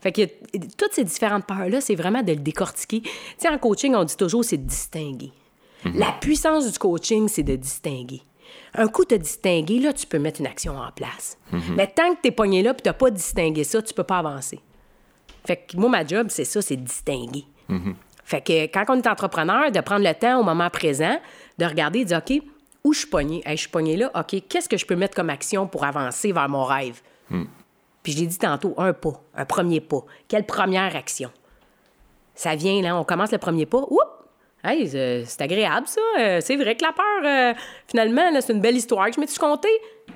[0.00, 0.22] Fait que
[0.78, 3.02] toutes ces différentes peurs-là, c'est vraiment de le décortiquer.
[3.02, 5.32] Tu sais, en coaching, on dit toujours c'est de distinguer.
[5.94, 8.22] La puissance du coaching, c'est de distinguer.
[8.74, 11.38] Un coup, tu as distingué, là, tu peux mettre une action en place.
[11.76, 14.04] Mais tant que tu es pogné là et tu n'as pas distingué ça, tu peux
[14.04, 14.60] pas avancer.
[15.46, 17.44] Fait que moi, ma job, c'est ça, c'est de distinguer.
[18.24, 21.18] Fait que quand on est entrepreneur, de prendre le temps au moment présent,
[21.58, 22.42] de regarder et de dire, OK,
[22.84, 23.42] où je suis pogné?
[23.44, 26.32] Hey, je suis pogné là, OK, qu'est-ce que je peux mettre comme action pour avancer
[26.32, 27.00] vers mon rêve?
[28.02, 30.04] Puis je l'ai dit tantôt, un pas, un premier pas.
[30.28, 31.30] Quelle première action?
[32.34, 33.82] Ça vient, là, on commence le premier pas.
[33.88, 34.20] Oups!
[34.62, 36.00] Hey, c'est agréable, ça.
[36.18, 37.54] Euh, c'est vrai que la peur, euh,
[37.86, 39.68] finalement, c'est une belle histoire que je m'étais compté.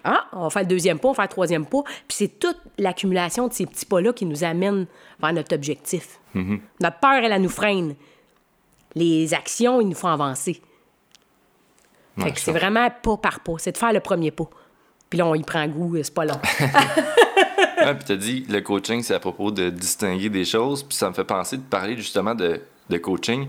[0.03, 1.83] Ah, on va faire le deuxième pas, on va faire le troisième pas.
[1.83, 4.87] Puis c'est toute l'accumulation de ces petits pas-là qui nous amène
[5.19, 6.21] vers notre objectif.
[6.35, 7.95] Notre peur, elle, elle nous freine.
[8.95, 10.61] Les actions, ils nous font avancer.
[12.19, 13.55] Fait que c'est vraiment pas par pas.
[13.59, 14.49] C'est de faire le premier pas.
[15.09, 16.41] Puis là, on y prend goût, euh, c'est pas long.
[17.87, 20.83] Ouais, puis t'as dit le coaching, c'est à propos de distinguer des choses.
[20.83, 23.47] Puis ça me fait penser de parler justement de, de coaching.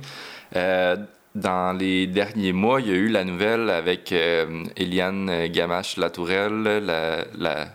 [0.56, 0.96] Euh,
[1.34, 7.26] dans les derniers mois, il y a eu la nouvelle avec euh, Eliane Gamache-Latourelle, la,
[7.38, 7.68] la,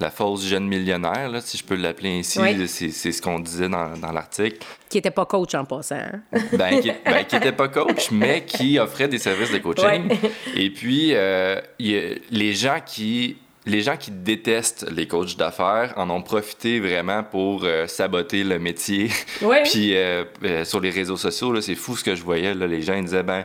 [0.00, 2.38] la fausse jeune millionnaire, là, si je peux l'appeler ainsi.
[2.38, 2.68] Oui.
[2.68, 4.58] C'est, ce qu'on disait dans, dans l'article.
[4.90, 5.96] qui était pas coach en passant.
[5.96, 6.20] hein.
[6.52, 10.08] Ben, qui, ben, qui était pas coach, mais qui offrait des services de coaching.
[10.10, 10.18] Ouais.
[10.54, 15.92] Et puis, euh, y a- les gens qui les gens qui détestent les coachs d'affaires
[15.96, 19.10] en ont profité vraiment pour euh, saboter le métier.
[19.42, 19.62] Ouais.
[19.64, 22.54] puis euh, euh, sur les réseaux sociaux, c'est fou ce que je voyais.
[22.54, 23.44] Là, les gens ils disaient ben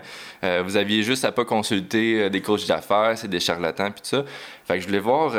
[0.63, 4.25] vous aviez juste à pas consulter des coachs d'affaires, c'est des charlatans puis tout ça.
[4.67, 5.33] Fait que je voulais voir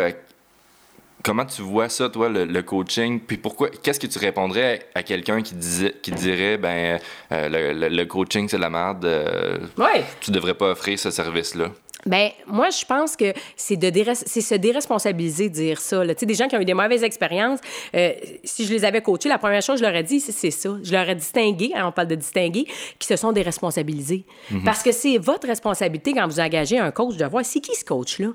[1.23, 4.99] comment tu vois ça, toi, le, le coaching, puis pourquoi, qu'est-ce que tu répondrais à,
[4.99, 6.99] à quelqu'un qui, disait, qui dirait, ben,
[7.33, 10.05] euh, le, le- le coaching, c'est de la merde, euh, Ouais.
[10.21, 11.69] tu devrais pas offrir ce service-là?
[12.07, 16.07] Ben, moi, je pense que c'est de c'est se déresponsabiliser de dire ça.
[16.07, 17.61] Tu sais, des gens qui ont eu des mauvaises expériences,
[17.95, 18.13] euh,
[18.43, 20.71] si je les avais coachés, la première chose que je leur ai dit, c'est ça.
[20.83, 22.67] Je leur ai distingué, hein, on parle de distinguer,
[22.99, 24.25] qui se sont déresponsabilisés.
[24.65, 27.85] Parce que c'est votre responsabilité quand vous engagez un coach de voir c'est qui ce
[27.85, 28.29] coach-là?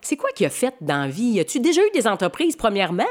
[0.00, 1.38] C'est quoi qu'il a fait dans la vie?
[1.38, 3.04] As-tu déjà eu des entreprises, premièrement?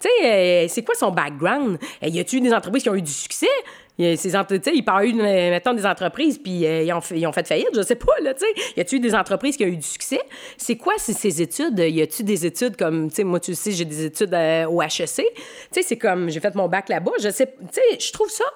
[0.00, 1.78] Tu euh, c'est quoi son background?
[2.02, 3.46] Euh, y a-tu des entreprises qui ont eu du succès?
[3.98, 7.18] Ces entre- tu sais, il part eu, mettons, des entreprises, puis euh, ils, ont fait,
[7.18, 8.32] ils ont fait faillite, je sais pas, là.
[8.74, 10.20] Y a-tu des entreprises qui ont eu du succès?
[10.56, 11.78] C'est quoi ces, études?
[11.78, 14.34] Y a-tu des études comme, tu moi, tu sais, j'ai des études
[14.70, 15.26] au HEC.
[15.70, 17.52] Tu c'est comme, j'ai fait mon bac là-bas, je sais,
[17.98, 18.46] je trouve ça,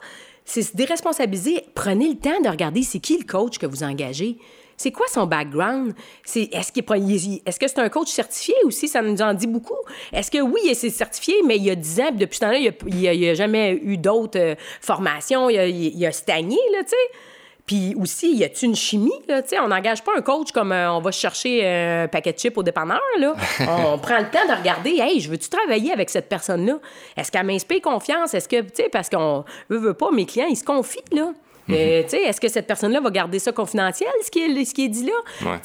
[0.46, 1.66] c'est se déresponsabiliser.
[1.74, 4.38] Prenez le temps de regarder c'est qui le coach que vous engagez.
[4.76, 5.94] C'est quoi son background?
[6.24, 8.88] C'est, est-ce, qu'il est, est-ce que c'est un coach certifié aussi?
[8.88, 9.74] Ça nous en dit beaucoup.
[10.12, 12.40] Est-ce que oui, il est certifié, mais il y a 10 ans, puis depuis ce
[12.40, 15.48] temps-là, il n'a a, jamais eu d'autres euh, formations.
[15.50, 17.18] Il a, il, a stagné, là, tu sais.
[17.66, 19.58] Puis aussi, y a-tu une chimie, là, tu sais?
[19.58, 22.58] On n'engage pas un coach comme euh, on va chercher euh, un paquet de chips
[22.58, 23.34] au dépanneur, là.
[23.60, 26.78] on prend le temps de regarder, hey, je veux-tu travailler avec cette personne-là?
[27.16, 28.34] Est-ce qu'elle m'inspire confiance?
[28.34, 31.32] Est-ce que, tu sais, parce qu'on veut, veut pas, mes clients, ils se confient, là.
[31.70, 34.74] Euh, tu sais, est-ce que cette personne-là va garder ça confidentiel, ce qui est, ce
[34.74, 35.48] qui est dit là?
[35.50, 35.58] Ouais.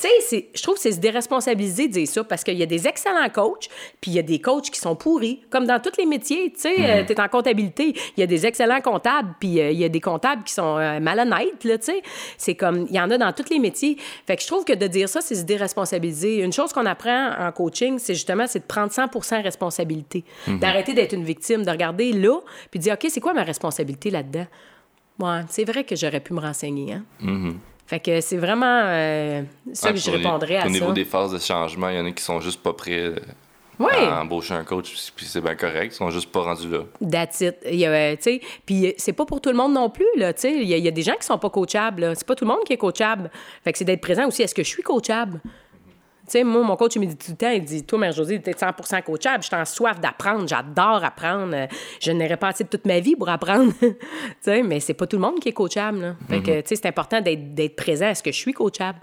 [0.54, 3.30] Je trouve que c'est se déresponsabiliser de dire ça parce qu'il y a des excellents
[3.30, 3.70] coachs,
[4.02, 6.52] puis il y a des coachs qui sont pourris, comme dans tous les métiers.
[6.52, 9.80] Tu sais, tu es en comptabilité, il y a des excellents comptables, puis euh, il
[9.80, 12.02] y a des comptables qui sont euh, malhonnêtes, là, tu sais.
[12.38, 13.98] C'est comme, il y en a dans tous les métiers.
[14.28, 16.40] Fait que je trouve que de dire ça, c'est se déresponsabiliser.
[16.40, 20.24] Une chose qu'on apprend en coaching, c'est justement, c'est de prendre 100% responsabilité.
[20.48, 22.40] D'arrêter d'être une victime, de regarder là,
[22.72, 24.46] puis de dire, OK, c'est quoi ma responsabilité là-dedans?
[25.20, 27.54] Ouais, c'est vrai que j'aurais pu me renseigner, hein?
[27.88, 29.42] Fait que c'est vraiment euh,
[29.74, 30.70] ça Ouais, que je au répondrais à Au ça.
[30.70, 33.16] niveau des phases de changement, il y en a qui sont juste pas prêts euh,
[33.80, 33.88] Oui.
[33.98, 35.94] à embaucher un coach, puis c'est bien correct.
[35.94, 36.82] Ils sont juste pas rendus là.
[37.10, 37.56] That's it.
[37.66, 40.06] Il y a, euh, tu sais, puis c'est pas pour tout le monde non plus,
[40.18, 40.54] là, tu sais.
[40.54, 42.14] Il y, a- il y a des gens qui sont pas coachables.
[42.16, 43.32] C'est pas tout le monde qui est coachable.
[43.64, 44.44] Fait que c'est d'être présent aussi.
[44.44, 45.42] Est-ce que je suis coachable?
[46.30, 48.40] Tu sais, moi, mon coach, il me dit tout le temps, il dit, toi, Mère-Josée,
[48.40, 49.42] t'es 100% coachable.
[49.44, 50.48] Je suis en soif d'apprendre.
[50.48, 51.56] J'adore apprendre.
[51.56, 51.66] Euh,
[52.00, 53.74] Je n'aurais pas assez de toute ma vie pour apprendre.
[53.82, 53.96] tu
[54.42, 56.16] sais, mais c'est pas tout le monde qui est coachable, là.
[56.30, 58.08] Fait que, tu sais, c'est important d'être présent.
[58.08, 59.00] Est-ce que je suis coachable?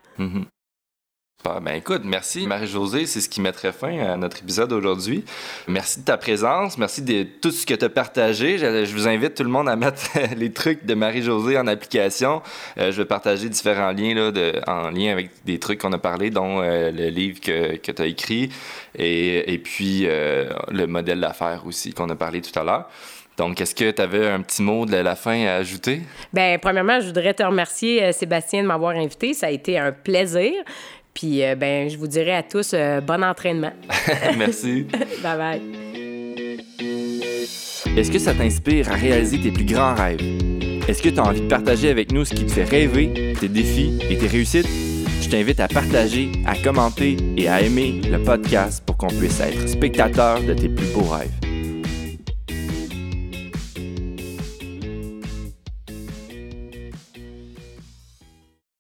[1.39, 1.61] Super.
[1.61, 5.25] Ben écoute, merci Marie-Josée, c'est ce qui mettrait fin à notre épisode aujourd'hui.
[5.69, 8.59] Merci de ta présence, merci de tout ce que tu as partagé.
[8.59, 10.03] Je, vous invite tout le monde à mettre
[10.37, 12.43] les trucs de Marie-Josée en application.
[12.79, 14.33] Euh, je vais partager différents liens là,
[14.67, 18.03] en lien avec des trucs qu'on a parlé, dont euh, le livre que, que tu
[18.03, 18.51] as écrit
[18.97, 22.89] et, et puis euh, le modèle d'affaires aussi qu'on a parlé tout à l'heure.
[23.37, 26.01] Donc, est-ce que tu avais un petit mot de la fin à ajouter?
[26.33, 29.35] Ben, premièrement, je voudrais te remercier, Sébastien, de m'avoir invité.
[29.35, 30.55] Ça a été un plaisir.
[31.17, 33.73] Puis, euh, ben, je vous dirais à tous, euh, bon entraînement.
[34.37, 34.87] merci.
[35.23, 35.63] bye bye.
[37.97, 40.21] Est-ce que ça t'inspire à réaliser tes plus grands rêves?
[40.87, 43.49] Est-ce que tu as envie de partager avec nous ce qui te fait rêver, tes
[43.49, 44.69] défis et tes réussites?
[45.23, 49.67] Je t'invite à partager, à commenter et à aimer le podcast pour qu'on puisse être
[49.71, 51.46] spectateur de tes plus beaux rêves.